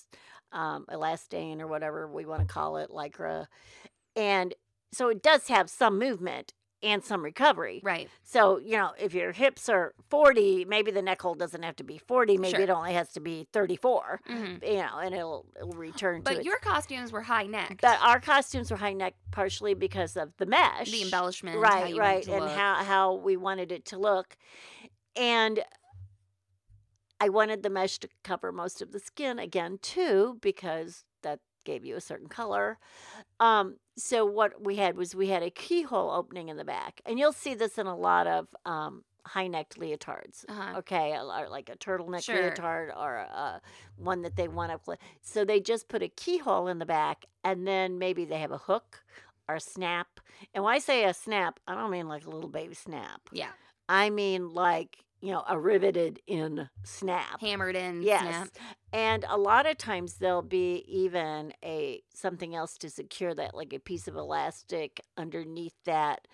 [0.53, 3.47] um, elastane or whatever we want to call it, lycra.
[4.17, 4.55] And
[4.93, 7.81] so it does have some movement and some recovery.
[7.83, 8.09] right.
[8.23, 11.85] So, you know, if your hips are 40, maybe the neck hole doesn't have to
[11.85, 12.37] be 40.
[12.39, 12.61] Maybe Sure.
[12.61, 16.37] it only has to be 34 hmm you know, and it'll it'll return to But
[16.39, 17.79] its- your costumes were high neck.
[17.83, 22.27] But our costumes were high neck partially because of the mesh, the embellishment, right, right,
[22.29, 22.51] and look.
[22.55, 24.37] how how we wanted it to look,
[25.17, 25.65] and
[27.21, 31.85] I wanted the mesh to cover most of the skin again too because that gave
[31.85, 32.79] you a certain color.
[33.41, 37.19] Um, so what we had was we had a keyhole opening in the back, and
[37.19, 40.45] you'll see this in a lot of um, high necked leotards.
[40.49, 40.79] Uh-huh.
[40.79, 42.51] Okay, or like a turtleneck Sure.
[42.51, 43.59] leotard or uh,
[43.97, 44.97] one that they want to.
[45.23, 48.59] So they just put a keyhole in the back, and then maybe they have a
[48.59, 49.03] hook
[49.49, 50.21] or a snap.
[50.55, 53.21] And when I say a snap, I don't mean like a little baby snap.
[53.33, 53.51] Yeah,
[53.89, 57.41] I mean like you know a riveted in snap.
[57.41, 58.03] hammered in.
[58.03, 58.21] Yes.
[58.23, 58.49] snap.
[58.93, 63.73] And a lot of times there'll be even a something else to secure that, like
[63.73, 66.27] a piece of elastic underneath that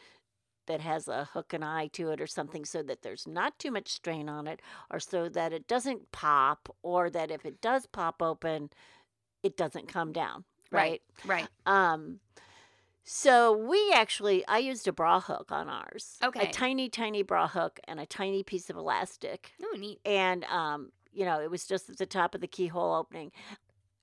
[0.66, 3.70] that has a hook and eye to it or something so that there's not too
[3.70, 7.86] much strain on it or so that it doesn't pop or that if it does
[7.86, 8.70] pop open
[9.42, 11.48] it doesn't come down right, Right.
[11.66, 12.18] um
[13.04, 16.48] so we actually i used a bra hook on ours Okay.
[16.48, 20.00] a tiny tiny bra hook and a tiny piece of elastic Oh, neat.
[20.04, 23.30] and um, you know, it was just at the top of the keyhole opening.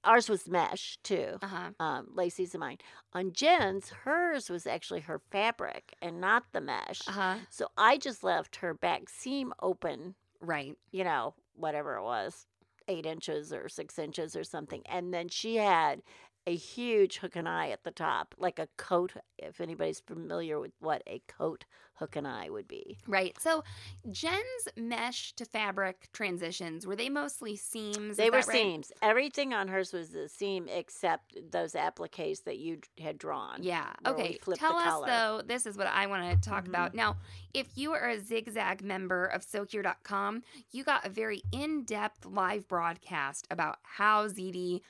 [0.06, 1.38] Ours was mesh too.
[1.42, 1.70] Uh huh.
[1.78, 2.78] Um, Lacey's and mine.
[3.12, 7.02] On Jen's, hers was actually her fabric and not the mesh.
[7.08, 7.36] Uh huh.
[7.50, 10.16] So I just left her back seam open.
[10.40, 10.78] Right.
[10.92, 12.46] You know, whatever it was,
[12.88, 16.02] eight inches or six inches or something, and then she had
[16.48, 19.14] a huge hook and eye at the top, like a coat.
[19.38, 22.98] If anybody's familiar with what a coat hook and eye would be.
[23.08, 23.40] Right.
[23.40, 23.64] So
[24.10, 24.42] Jen's
[24.76, 28.18] mesh to fabric transitions were they mostly seams?
[28.18, 28.46] They were right?
[28.46, 28.92] seams.
[29.04, 33.62] Everything on hers was the seam except those appliques that you had drawn.
[33.62, 33.92] Yeah.
[34.08, 34.40] Okay.
[34.56, 35.42] Tell us though.
[35.46, 36.70] This is what I want to talk Mhm.
[36.70, 37.18] about now.
[37.54, 43.48] If you are a Zigzag member of SewHere.com, you got a very in-depth live broadcast
[43.52, 44.82] about how ZD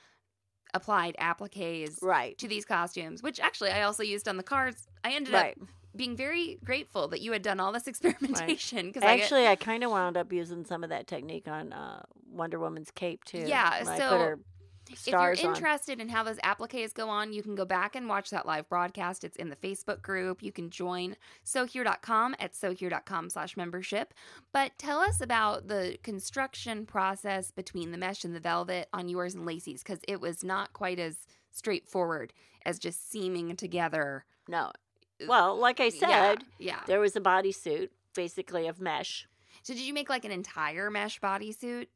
[0.73, 2.37] applied appliques Right.
[2.37, 4.87] to these costumes, which actually I also used on the cards.
[5.03, 5.55] I ended Right.
[5.61, 9.47] up being very grateful that you had done all this experimentation because I get, Actually,
[9.47, 13.23] I kind of wound up using some of that technique on uh, Wonder Woman's cape
[13.25, 13.39] too.
[13.45, 14.39] Yeah, when I so put her
[14.93, 15.53] if you're stars on.
[15.55, 18.67] interested in how those appliques go on, you can go back and watch that live
[18.69, 19.23] broadcast.
[19.23, 20.41] It's in the Facebook group.
[20.43, 24.13] You can join SewHere.com at SewHere.com slash membership.
[24.51, 29.35] But tell us about the construction process between the mesh and the velvet on yours
[29.35, 32.33] and Lacey's because it was not quite as straightforward
[32.65, 34.25] as just seaming together.
[34.47, 34.71] No.
[35.21, 36.79] Uh, well, like I Yeah, said, yeah.
[36.87, 39.27] there was a bodysuit basically of mesh.
[39.63, 41.87] So did you make like an entire mesh bodysuit?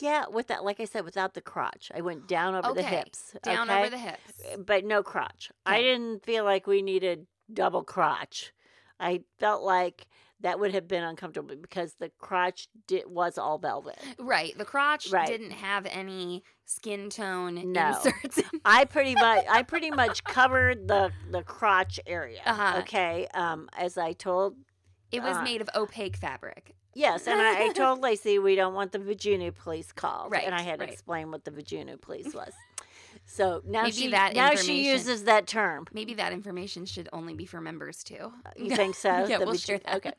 [0.00, 1.90] Yeah, with that, like I said, without the crotch.
[1.94, 3.34] I went down over the hips.
[3.42, 3.80] Down okay?
[3.80, 4.32] over the hips.
[4.58, 5.50] but no crotch.
[5.64, 8.52] I didn't feel like we needed double crotch.
[8.98, 10.06] I felt like
[10.40, 13.98] that would have been uncomfortable because the crotch did, was all velvet.
[14.18, 14.56] Right.
[14.56, 15.26] The crotch Right.
[15.26, 17.88] didn't have any skin tone No.
[17.88, 18.40] inserts.
[18.64, 22.40] I pretty much I pretty much covered the the crotch area.
[22.44, 22.78] Uh-huh.
[22.80, 23.28] Okay.
[23.34, 24.56] Um, as I told
[25.12, 26.74] It was Uh, made of opaque fabric.
[26.96, 30.54] Yes, and I, I told Lacey we don't want the Virginia police called, Right, and
[30.54, 30.92] I had to right.
[30.92, 32.52] explain what the Virginia police was.
[33.24, 35.86] So now Maybe she now she uses that term.
[35.92, 38.32] Maybe that information should only be for members too.
[38.56, 39.08] You think so?
[39.08, 39.96] yeah, That we'll we share that.
[39.96, 40.12] Okay.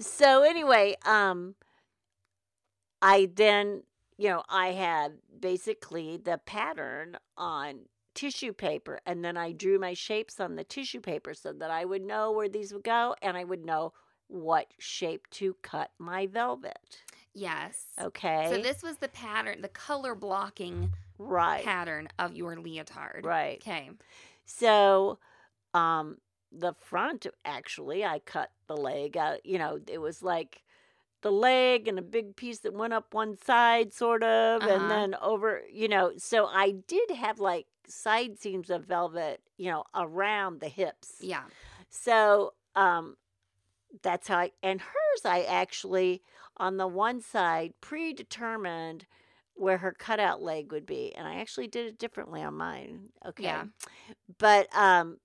[0.00, 1.54] so anyway, um,
[3.02, 3.82] I then
[4.16, 7.80] you know I had basically the pattern on
[8.14, 11.84] tissue paper, and then I drew my shapes on the tissue paper so that I
[11.84, 13.92] would know where these would go, and I would know
[14.30, 17.02] what shape to cut my velvet.
[17.34, 17.84] yes.
[18.00, 18.48] Okay.
[18.50, 21.64] So this was the pattern, the color blocking right.
[21.64, 23.24] pattern of your leotard.
[23.24, 23.58] Right.
[23.62, 23.90] Okay.
[24.44, 25.18] So,
[25.74, 26.18] um,
[26.52, 29.44] the front actually, I cut the leg out.
[29.46, 30.62] You know, it was like
[31.22, 34.72] the leg and a big piece that went up one side, sort of, Uh-huh.
[34.72, 35.62] and then over.
[35.72, 39.40] You know, so I did have like side seams of velvet.
[39.58, 41.16] You know, around the hips.
[41.20, 41.42] Yeah.
[41.90, 43.16] So, um,
[44.02, 45.24] that's how I and hers.
[45.24, 46.22] I actually
[46.56, 49.06] on the one side predetermined
[49.54, 53.10] where her cutout leg would be, and I actually did it differently on mine.
[53.26, 53.64] Okay, Yeah.
[54.38, 55.18] but um,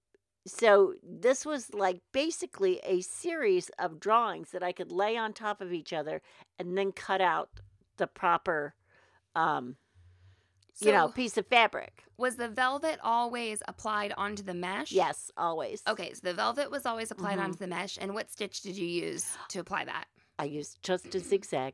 [0.47, 5.61] so this was like basically a series of drawings that I could lay on top
[5.61, 6.21] of each other
[6.59, 7.49] and then cut out
[7.97, 8.75] the proper,
[9.35, 9.77] um,
[10.79, 12.03] you know, piece of fabric.
[12.17, 14.91] Was the velvet always applied onto the mesh?
[14.91, 15.81] Yes, always.
[15.87, 17.43] Okay, so the velvet was always applied Mhm.
[17.43, 20.05] onto the mesh, and what stitch did you use to apply that?
[20.39, 21.73] I used just a zigzag.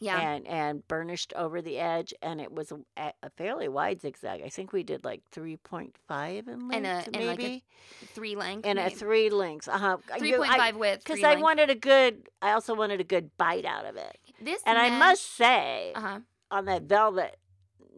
[0.00, 0.18] Yeah.
[0.18, 4.42] and and burnished over the edge, and it was a, a fairly wide zigzag.
[4.42, 7.42] I think we did like three point five in length, And a- and like a
[7.42, 7.64] maybe,
[8.06, 8.66] three length.
[8.66, 9.68] and a three lengths.
[9.68, 9.96] Uh huh.
[10.18, 11.04] Three point five width.
[11.04, 12.28] because I wanted a good.
[12.40, 14.60] I also wanted a good bite out of it, this.
[14.66, 16.20] and I must say, Uh huh.
[16.50, 17.38] on that velvet,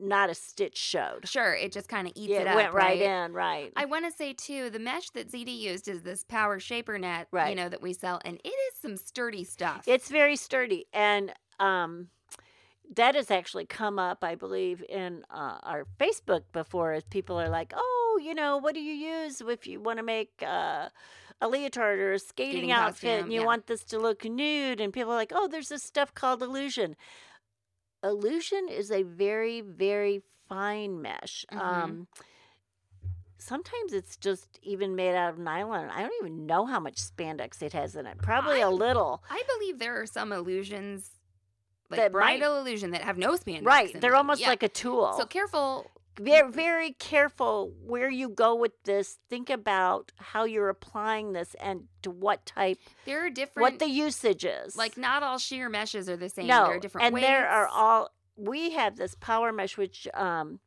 [0.05, 1.27] not a stitch showed.
[1.29, 2.57] Sure, it just kind of eats Yeah, it it up.
[2.57, 3.73] went right, in, right.
[3.77, 7.29] I want to say too, the mesh that ZD used is this Power Shaper net,
[7.33, 7.51] right.
[7.51, 9.85] you know, that we sell, and it is some sturdy stuff.
[9.87, 12.09] It's very sturdy, and um,
[12.97, 16.93] that has actually come up, I believe, in uh, our Facebook before.
[16.93, 20.03] As people are like, "Oh, you know, what do you use if you want to
[20.05, 20.89] make uh,
[21.41, 23.47] a leotard or a skating, Skating outfit, costume, and you yeah.
[23.47, 26.97] want this to look nude?" And people are like, "Oh, there's this stuff called illusion."
[28.05, 31.45] Illusion is a very, very fine mesh.
[31.51, 31.59] Mhm.
[31.59, 32.09] Um,
[33.39, 35.91] sometimes it's just even made out of nylon.
[35.91, 38.19] I don't even know how much spandex it has in it.
[38.19, 39.23] Probably I- a little.
[39.31, 41.11] I believe there are some illusions,
[41.91, 43.65] like That might- bridal illusion, that have no spandex.
[43.65, 43.93] Right.
[43.93, 44.19] They're them.
[44.19, 44.49] almost Yeah.
[44.51, 45.15] like a tulle.
[45.19, 45.91] So careful.
[46.19, 49.19] Very, very careful where you go with this.
[49.29, 53.63] Think about how you're applying this and to what type, There are different.
[53.65, 54.77] what the usage is.
[54.77, 56.47] like not all sheer meshes are the same.
[56.47, 58.11] no, there are different and there are all.
[58.37, 60.59] We have this power mesh, which um,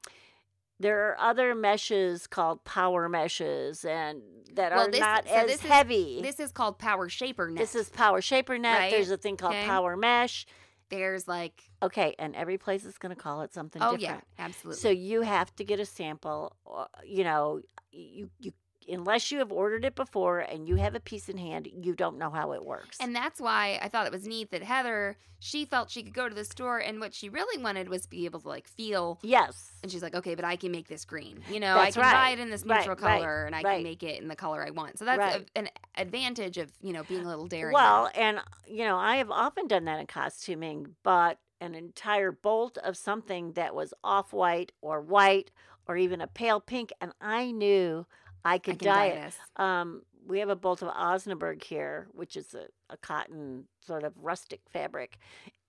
[0.80, 4.22] there are other meshes called power meshes, and
[4.54, 6.22] that Well, are this- not so as this is- heavy.
[6.22, 7.58] This is called Power Shaper net.
[7.60, 8.80] This is power shaper net.
[8.80, 9.66] Right, There's a thing called okay.
[9.66, 10.46] power mesh.
[10.90, 11.64] There's like.
[11.84, 14.24] Okay, and every place is going to call it something Oh different.
[14.38, 14.80] yeah, absolutely.
[14.82, 16.56] So you have to get a sample.
[16.70, 17.62] Uh, you know,
[17.92, 18.54] you you
[18.88, 22.18] unless you have ordered it before and you have a piece in hand, you don't
[22.18, 22.98] know how it works.
[23.00, 26.28] And that's why I thought it was neat that Heather, she felt she could go
[26.30, 29.20] to the store and what she really wanted was to be able to like feel.
[29.24, 31.44] yes, And she's like, okay, but I can make this green.
[31.48, 33.76] You know, That's I can buy it in this neutral right, color and I right.
[33.76, 34.98] can make it in the color I want.
[35.00, 35.42] So that's Right.
[35.56, 37.74] a, an advantage of, you know, being a little daring.
[37.74, 42.78] well, and you know, I have often done that in costuming, but an entire bolt
[42.80, 45.52] of something that was off white or white
[45.88, 48.06] or even a pale pink, and I knew
[48.46, 49.34] I I could dye it.
[49.58, 54.14] Um, we have a bolt of Osnaburg here, which is a, a cotton sort of
[54.18, 55.18] rustic fabric.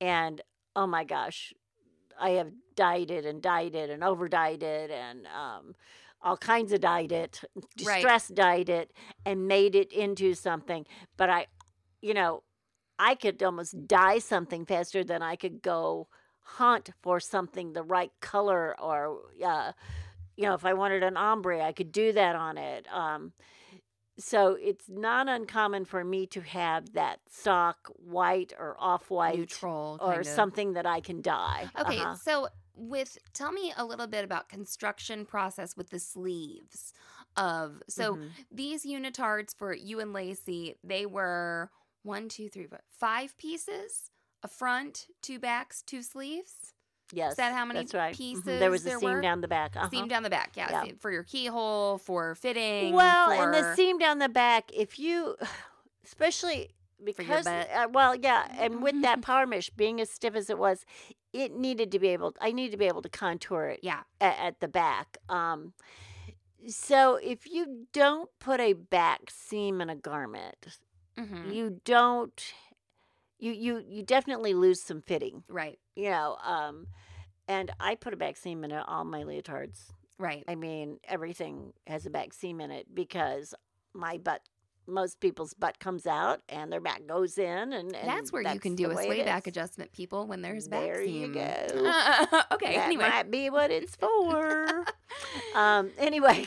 [0.00, 0.40] And
[0.74, 1.52] oh my gosh,
[2.20, 5.74] I have dyed it and dyed it and over dyed it and um,
[6.22, 7.66] all kinds of dyed it, Right.
[7.76, 8.92] distress dyed it,
[9.24, 10.86] and made it into something.
[11.16, 11.46] But I,
[12.02, 12.42] you know,
[12.98, 16.08] I could almost dye something faster than I could go
[16.40, 19.72] hunt for something the right color or uh,
[20.38, 23.32] you know if i wanted an ombre i could do that on it um,
[24.18, 29.98] so it's not uncommon for me to have that stock white or off-white Neutral.
[30.00, 30.26] or of.
[30.26, 32.14] something that i can dye Okay, Uh-huh.
[32.14, 36.92] so with tell me a little bit about construction process with the sleeves
[37.36, 38.30] of so Mhm.
[38.52, 41.70] these unitards for you and Lacey, they were
[42.02, 44.10] one, two, three, four, five pieces,
[44.42, 46.72] a front, two backs, two sleeves.
[47.12, 49.20] Yes that how many that's right pieces there was a there seam were?
[49.20, 49.88] down the back uh-huh.
[49.90, 50.92] Seam down the back, yeah, Yeah.
[50.98, 52.94] for your keyhole, for fitting.
[52.94, 55.36] Well, for, and the seam down the back, if you,
[56.04, 56.70] especially
[57.02, 60.84] because, uh, well, yeah, and with that power mesh being as stiff as it was,
[61.32, 62.34] it needed to be able.
[62.40, 65.18] I needed to be able to contour it yeah, at, at the back.
[65.28, 65.72] Um,
[66.66, 70.78] so if you don't put a back seam in a garment,
[71.16, 72.52] hmm you don't.
[73.38, 75.44] You you you definitely lose some fitting.
[75.48, 75.78] right.
[75.98, 76.36] You know.
[76.44, 76.86] Um,
[77.48, 79.86] and I put a back seam in all my leotards.
[80.18, 80.44] Right.
[80.46, 83.54] I mean, everything has a back seam in it because
[83.94, 84.42] my butt,
[84.86, 88.60] most people's butt comes out and their back goes in, and, and that's where you
[88.60, 91.32] can do a way sway back adjustment, people, when there's back There you seam.
[91.34, 91.40] go.
[92.52, 92.76] okay.
[92.76, 94.84] that anyway, might be what it's for.
[95.54, 95.90] um.
[95.98, 96.46] Anyway,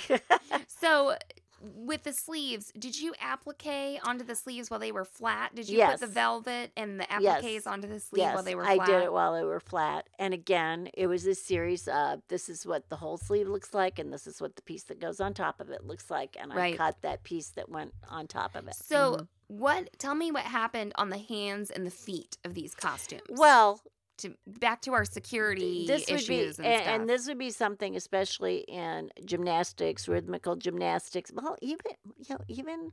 [0.68, 1.16] so
[1.62, 5.54] with the sleeves, did you applique onto the sleeves while they were flat?
[5.56, 6.00] Did you Yes.
[6.00, 7.44] put the velvet and the Yes.
[7.44, 8.80] appliques onto the sleeve yes, while they were flat?
[8.82, 10.08] I did it while they were flat.
[10.20, 14.00] And again, it was a series of this is what the whole sleeve looks like,
[14.00, 16.52] and this is what the piece that goes on top of it looks like, and
[16.54, 16.74] Right.
[16.74, 18.76] I cut that piece that went on top of it.
[18.76, 19.28] So, Mhm.
[19.48, 20.00] what?
[20.00, 23.22] Tell me what happened on the hands and the feet of these costumes.
[23.30, 23.82] well,
[24.22, 26.96] to back to our security this would be issues and, and, stuff.
[26.96, 32.92] and this would be something especially in gymnastics rhythmical gymnastics well even you know even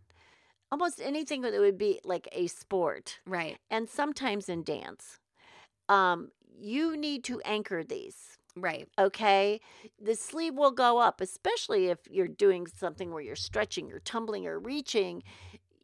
[0.71, 5.19] almost anything that would be like a sport right, and sometimes in dance.
[5.89, 9.61] Um you need to anchor these right, okay?
[10.03, 14.47] The sleeve will go up especially if you're doing something where you're stretching you're tumbling
[14.47, 15.23] or reaching.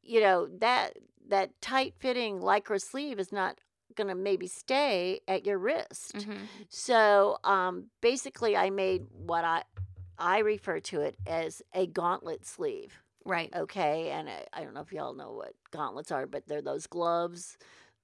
[0.02, 3.58] You know that that tight fitting lycra sleeve is not
[3.94, 6.34] going to maybe stay at your wrist hmm
[6.68, 9.62] so um, basically, I made what I
[10.18, 13.00] I refer to it as a gauntlet sleeve.
[13.24, 16.62] right, Okay, and I, I don't know if y'all know what gauntlets are, but they're
[16.62, 17.56] those gloves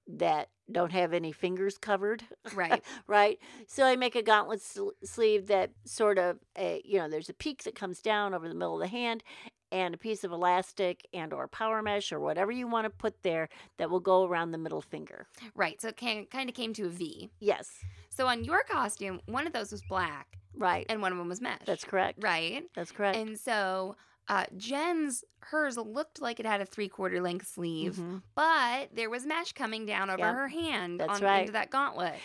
[0.07, 2.23] that don't have any fingers covered,
[2.55, 3.39] right, right?
[3.67, 7.33] So I make a gauntlet sl- sleeve that sort of a you know there's a
[7.33, 9.23] peak that comes down over the middle of the hand.
[9.71, 13.23] And a piece of elastic and or power mesh or whatever you want to put
[13.23, 13.47] there
[13.77, 15.27] that will go around the middle finger.
[15.55, 15.79] right.
[15.81, 17.29] So it can, kind of came to a V.
[17.39, 17.69] Yes,
[18.09, 20.85] So on your costume, one of those was black right.
[20.89, 21.61] and one of them was mesh.
[21.65, 22.21] That's correct.
[22.21, 22.63] right.
[22.75, 23.17] That's correct.
[23.17, 23.95] And so
[24.27, 28.21] uh, Jen's hers looked like it had a three quarter length sleeve, Mhm.
[28.35, 31.39] but there was mesh coming down over Yep, her hand that's on, right.
[31.41, 32.15] into that gauntlet.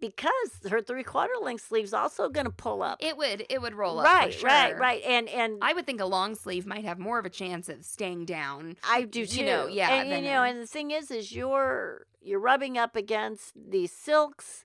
[0.00, 2.98] Because her three quarter length sleeve's also going to pull up.
[3.00, 4.06] It would it would roll up.
[4.06, 4.78] right, for right, sure.
[4.78, 5.02] right.
[5.04, 7.84] And and I, would think a long sleeve might have more of a chance of
[7.84, 8.76] staying down.
[8.88, 9.40] I do too.
[9.40, 12.78] you know, yeah, And you know, uh, and the thing is, is you're you're rubbing
[12.78, 14.64] up against these silks.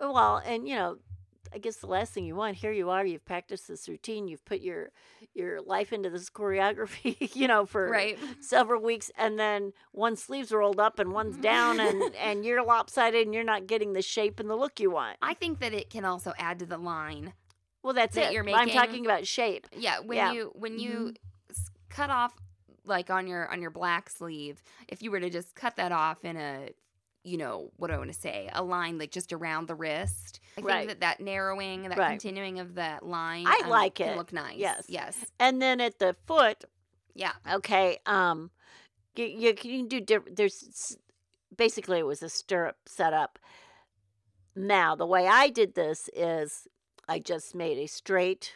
[0.00, 0.98] Well, and you know,
[1.52, 3.04] I guess the last thing you want here you are.
[3.04, 4.28] You've practiced this routine.
[4.28, 4.90] You've put your
[5.34, 7.16] your life into this choreography.
[7.40, 8.18] You know, for Right.
[8.40, 13.26] several weeks, and then one sleeve's rolled up and one's down, and and you're lopsided,
[13.26, 15.16] and you're not getting the shape and the look you want.
[15.22, 17.32] I think that it can also add to the line.
[17.82, 18.32] Well, that's that it.
[18.34, 18.60] you're making.
[18.60, 19.66] I'm talking about shape.
[19.76, 20.32] Yeah, when Yeah.
[20.32, 20.80] you when mm-hmm.
[21.06, 21.14] you
[21.50, 22.34] s cut off
[22.84, 26.24] like on your on your black sleeve, if you were to just cut that off
[26.24, 26.70] in a
[27.22, 30.40] you know what do I want to say a line like just around the wrist.
[30.56, 32.10] I think that that narrowing, that Right.
[32.10, 34.16] continuing of that line, I um, like it.
[34.16, 34.56] Look nice.
[34.56, 34.84] Yes.
[34.88, 36.64] yes, And then at the foot,
[37.14, 37.32] yeah.
[37.50, 38.50] okay, um,
[39.16, 40.36] you, you can do different.
[40.36, 40.96] There's
[41.56, 43.38] basically it was a stirrup setup.
[44.56, 46.66] Now the way I did this is
[47.08, 48.54] I just made a straight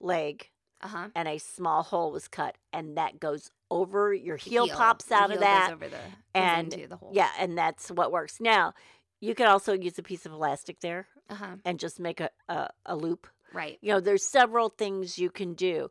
[0.00, 0.48] leg
[0.80, 1.08] Uh huh.
[1.14, 5.40] and a small hole was cut, and that goes over your heel, pops out of
[5.40, 5.74] that.
[5.78, 5.96] the
[6.34, 7.10] and- into the hole.
[7.12, 8.40] Yeah, and that's what works.
[8.40, 8.74] Now
[9.20, 11.56] you can also use a piece of elastic there Uh huh.
[11.64, 13.78] and just make a, a, a loop Right.
[13.82, 15.90] you know there's several things you can do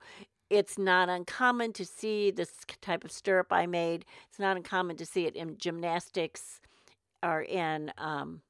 [0.49, 2.51] it's not uncommon to see this
[2.81, 6.59] type of stirrup i made it's not uncommon to see it in gymnastics
[7.21, 8.41] or in um,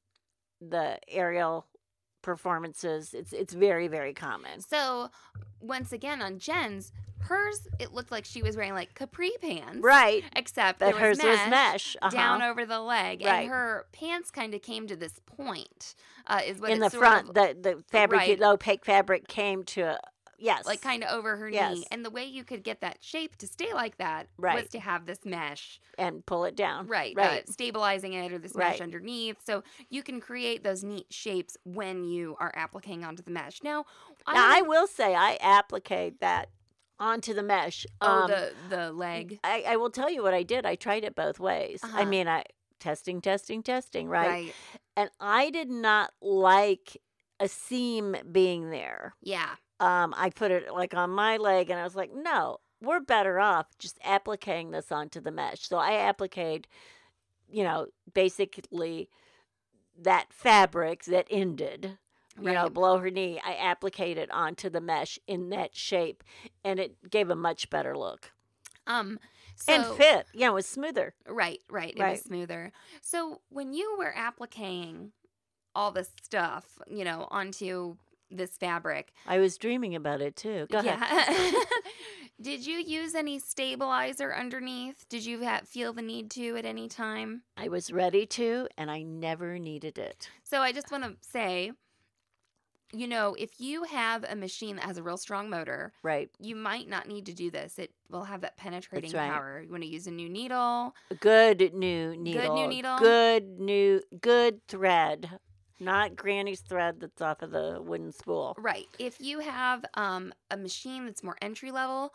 [0.61, 1.65] the aerial
[2.21, 5.09] performances it's it's very very common So
[5.59, 6.91] once again on Jen's,
[7.29, 11.17] hers it looked like she was wearing like capri pants, right Except but there hers
[11.17, 11.49] was was mesh.
[11.49, 12.09] mesh uh-huh.
[12.11, 13.43] down over the leg, Right.
[13.43, 15.95] and her pants kind of came to this point.
[16.27, 18.37] Uh, is what in the front of, the the fabric Right.
[18.39, 19.97] the opaque fabric came to
[20.37, 21.75] yes like kind of over her Yes.
[21.75, 24.79] knee, and the way you could get that shape to stay like that was to
[24.79, 27.13] have this mesh, and pull it down right?
[27.15, 28.81] right Uh, stabilizing it or this mesh Right.
[28.81, 33.61] underneath, so you can create those neat shapes when you are applying onto the mesh.
[33.63, 33.85] Now,
[34.27, 36.49] now i don't- will say i applique that
[36.99, 40.43] onto the mesh oh um, the the leg, I, I will tell you what I
[40.43, 40.65] did.
[40.65, 41.81] I tried it both ways.
[41.83, 42.05] I Uh-huh.
[42.05, 42.43] mean, I
[42.79, 44.29] testing, testing, testing, right?
[44.29, 44.55] right?
[44.95, 46.97] And I did not like
[47.39, 49.15] a seam being there.
[49.21, 52.99] Yeah, Um, I put it like on my leg, and I was like, no, we're
[52.99, 55.67] better off just appliquing this onto the mesh.
[55.67, 56.65] So I appliqued,
[57.49, 59.09] you know, basically
[60.01, 61.97] that fabric that ended.
[62.41, 66.23] You know, below her knee, I appliqued it onto the mesh in that shape,
[66.63, 68.31] and it gave a much better look
[68.87, 69.19] um.
[69.55, 70.25] So, and fit.
[70.33, 71.13] You know, it was smoother.
[71.27, 71.93] Right, right.
[71.93, 72.11] It Right.
[72.11, 72.71] was smoother.
[73.01, 75.11] So when you were applying
[75.75, 77.97] all this stuff, you know, onto
[78.31, 80.65] this fabric, I was dreaming about it too.
[80.71, 80.97] Go ahead.
[81.01, 81.51] yeah.
[82.41, 85.05] Did you use any stabilizer underneath?
[85.09, 87.41] Did you ha- feel the need to at any time?
[87.57, 90.29] I was ready to, and I never needed it.
[90.45, 91.73] So I just want to say
[92.91, 96.29] you know, if you have a machine that has a real strong motor, Right.
[96.39, 97.77] you might not need to do this.
[97.77, 99.31] It will have that penetrating right.
[99.31, 99.61] power.
[99.61, 100.95] You want to use a new needle.
[101.11, 102.67] A good new needle.
[102.67, 102.97] needle.
[102.97, 105.39] Good new good thread.
[105.79, 108.55] Not Granny's thread that's off of the wooden spool.
[108.57, 108.87] Right.
[108.97, 112.11] If you have um, a machine that's more entry level,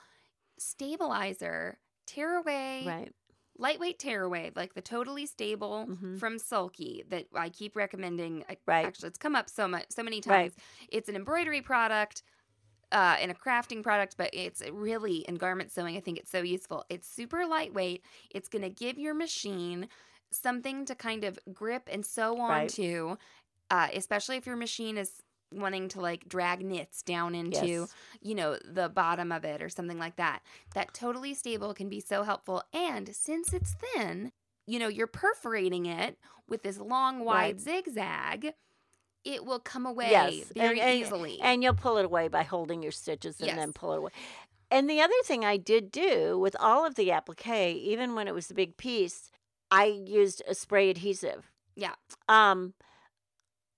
[0.58, 3.12] stabilizer, tearaway, Right.
[3.56, 6.18] Lightweight tearaway, like the totally stable Mhm.
[6.18, 8.44] from Sulky that I keep recommending.
[8.48, 8.86] I- Right.
[8.86, 10.50] Actually, it's come up so much, so many Right.
[10.52, 10.54] times.
[10.88, 12.22] It's an embroidery product.
[12.92, 15.96] Uh, and a crafting product, but it's really in garment sewing.
[15.96, 16.84] I think it's so useful.
[16.88, 18.04] It's super lightweight.
[18.30, 19.88] It's going to give your machine
[20.30, 22.62] something to kind of grip and sew Right.
[22.62, 23.16] onto,
[23.70, 25.23] uh, especially if your machine is
[25.54, 27.94] wanting to like drag knits down into Yes.
[28.20, 30.40] you know, the bottom of it or something like that.
[30.74, 32.62] That totally stable can be so helpful.
[32.72, 34.32] And since it's thin,
[34.66, 37.60] you know, you're perforating it with this long, wide Right.
[37.60, 38.54] zigzag,
[39.24, 41.40] it will come away Yes, very and- and- easily.
[41.40, 44.10] And you'll pull it away by holding your stitches and then pull it away.
[44.70, 47.46] And the other thing I did do with all of the applique,
[47.76, 49.30] even when it was a big piece,
[49.70, 51.50] I used a spray adhesive.
[51.76, 51.94] Yeah.
[52.28, 52.74] Um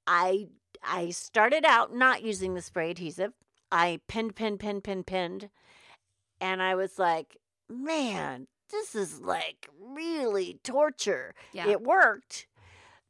[0.07, 0.49] I
[0.87, 3.33] I started out not using the spray adhesive.
[3.73, 5.51] I pinned, pinned, pinned, pinned, pinned.
[6.41, 7.37] And I was like,
[7.69, 11.35] man, this is like really torture.
[11.53, 11.69] yeah.
[11.69, 12.47] It worked.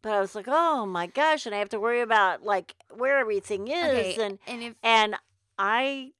[0.02, 3.18] But I was like, oh my gosh, and I have to worry about like where
[3.18, 3.74] everything is
[4.16, 4.16] okay.
[4.24, 5.16] and and if and
[5.58, 6.12] I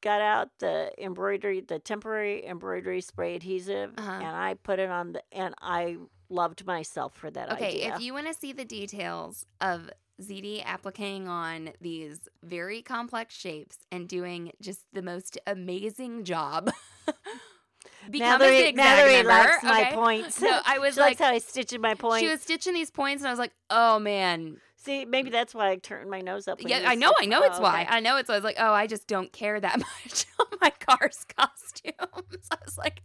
[0.00, 4.10] got out the embroidery, the temporary embroidery spray adhesive, Uh-huh.
[4.10, 5.96] and I put it on the, and I
[6.28, 7.94] loved myself for that okay, idea.
[7.94, 9.88] if you want to see the details of
[10.22, 16.70] ZD appliquing on these very complex shapes and doing just the most amazing job.
[18.10, 19.28] Become a Mallory, zigzag Mallory member.
[19.30, 19.94] likes my okay?
[19.94, 20.40] points.
[20.40, 22.20] No, I was she like, likes how I stitch in my points.
[22.22, 25.70] She was stitching these points, and I was like, "Oh man, See, maybe that's why
[25.70, 26.60] I turned my nose up.
[26.60, 27.82] yeah, I know, I know it's Oh, why.
[27.84, 27.90] okay.
[27.96, 28.28] I know it's.
[28.28, 28.34] why.
[28.34, 30.26] I was like, oh, I just don't care that much
[30.60, 31.94] my car's costumes.
[32.50, 33.02] I was like,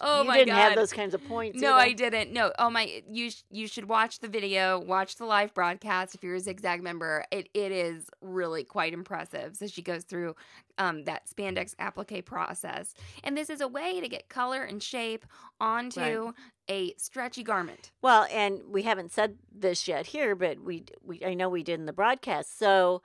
[0.00, 1.60] oh you my god, you didn't have those kinds of points.
[1.60, 1.80] no, either.
[1.80, 2.32] I didn't.
[2.32, 6.22] No, oh my, you sh- you should watch the video, watch the live broadcast if
[6.22, 7.24] you're a Zigzag member.
[7.30, 9.56] It it is really quite impressive.
[9.56, 10.34] So she goes through
[10.78, 12.94] um, that spandex applique process,
[13.24, 15.26] and this is a way to get color and shape
[15.60, 16.32] onto
[16.68, 17.92] a stretchy garment.
[18.02, 21.80] Well, and we haven't said this yet here, but we we I know we did
[21.80, 22.58] in the broadcast.
[22.58, 23.02] So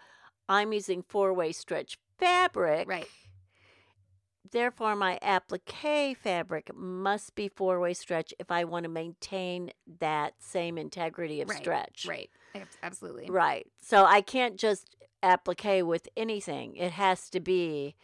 [0.49, 2.87] I'm using four way stretch fabric.
[2.87, 3.07] Right.
[4.52, 10.34] Therefore, my applique fabric must be four way stretch if I want to maintain that
[10.39, 12.06] same integrity of Right, stretch.
[12.08, 12.30] Right.
[12.84, 13.30] Absolutely.
[13.30, 13.68] Right.
[13.82, 16.76] So I can't just applique with anything.
[16.76, 17.95] It has to be,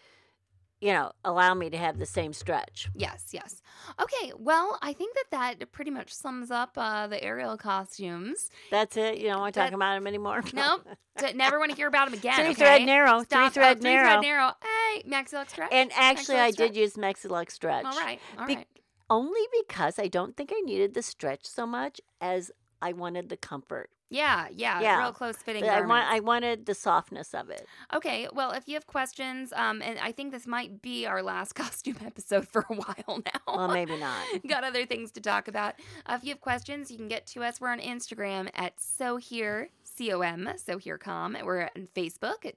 [0.79, 2.89] you know, allow me to have the same stretch.
[2.93, 3.61] Yes, yes.
[3.99, 8.49] Okay, well, I think that that pretty much sums up uh, the aerial costumes.
[8.69, 9.17] That's it.
[9.17, 10.43] You don't want to talk about them anymore.
[10.53, 10.87] Nope.
[11.35, 12.35] Never want to hear about them again.
[12.35, 12.53] Three okay?
[12.53, 13.23] thread narrow.
[13.23, 13.53] Stop.
[13.53, 14.09] Three thread oh, three narrow.
[14.09, 14.51] thread narrow.
[14.61, 15.71] Hey, Maxi-Lock stretch.
[15.71, 16.67] And actually, Maxi-Lock I stretch?
[16.73, 17.85] did use Maxi-Lock stretch.
[17.85, 18.67] All right, all Be- right.
[19.09, 22.51] Only because I don't think I needed the stretch so much as
[22.81, 23.89] I wanted the comfort.
[24.09, 24.99] Yeah, yeah, Yeah.
[24.99, 26.07] real close fitting I want.
[26.07, 27.67] I wanted the softness of it.
[27.93, 31.53] Okay, well, if you have questions, um, and I think this might be our last
[31.55, 33.53] costume episode for a while now.
[33.55, 34.23] Well, maybe not.
[34.47, 35.75] Got other things to talk about.
[36.05, 37.59] Uh, if you have questions, you can get to us.
[37.59, 41.35] We're on Instagram at So Here C O M So Here Com.
[41.43, 42.55] We're on Facebook at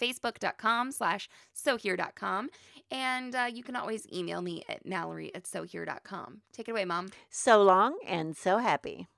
[0.00, 2.50] facebook.com slash sewhere.com.
[2.90, 6.42] And uh, you can always email me at mallory at sewhere.com.
[6.52, 7.08] Take it away, Mom.
[7.30, 9.08] So long and so happy.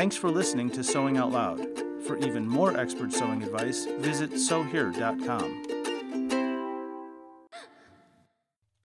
[0.00, 1.60] Thanks for listening to Sewing Out Loud.
[2.06, 5.62] For even more expert sewing advice, visit sewhere.com.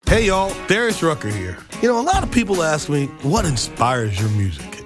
[0.07, 1.59] Hey y'all, Darius Rucker here.
[1.83, 4.80] You know, a lot of people ask me, what inspires your music?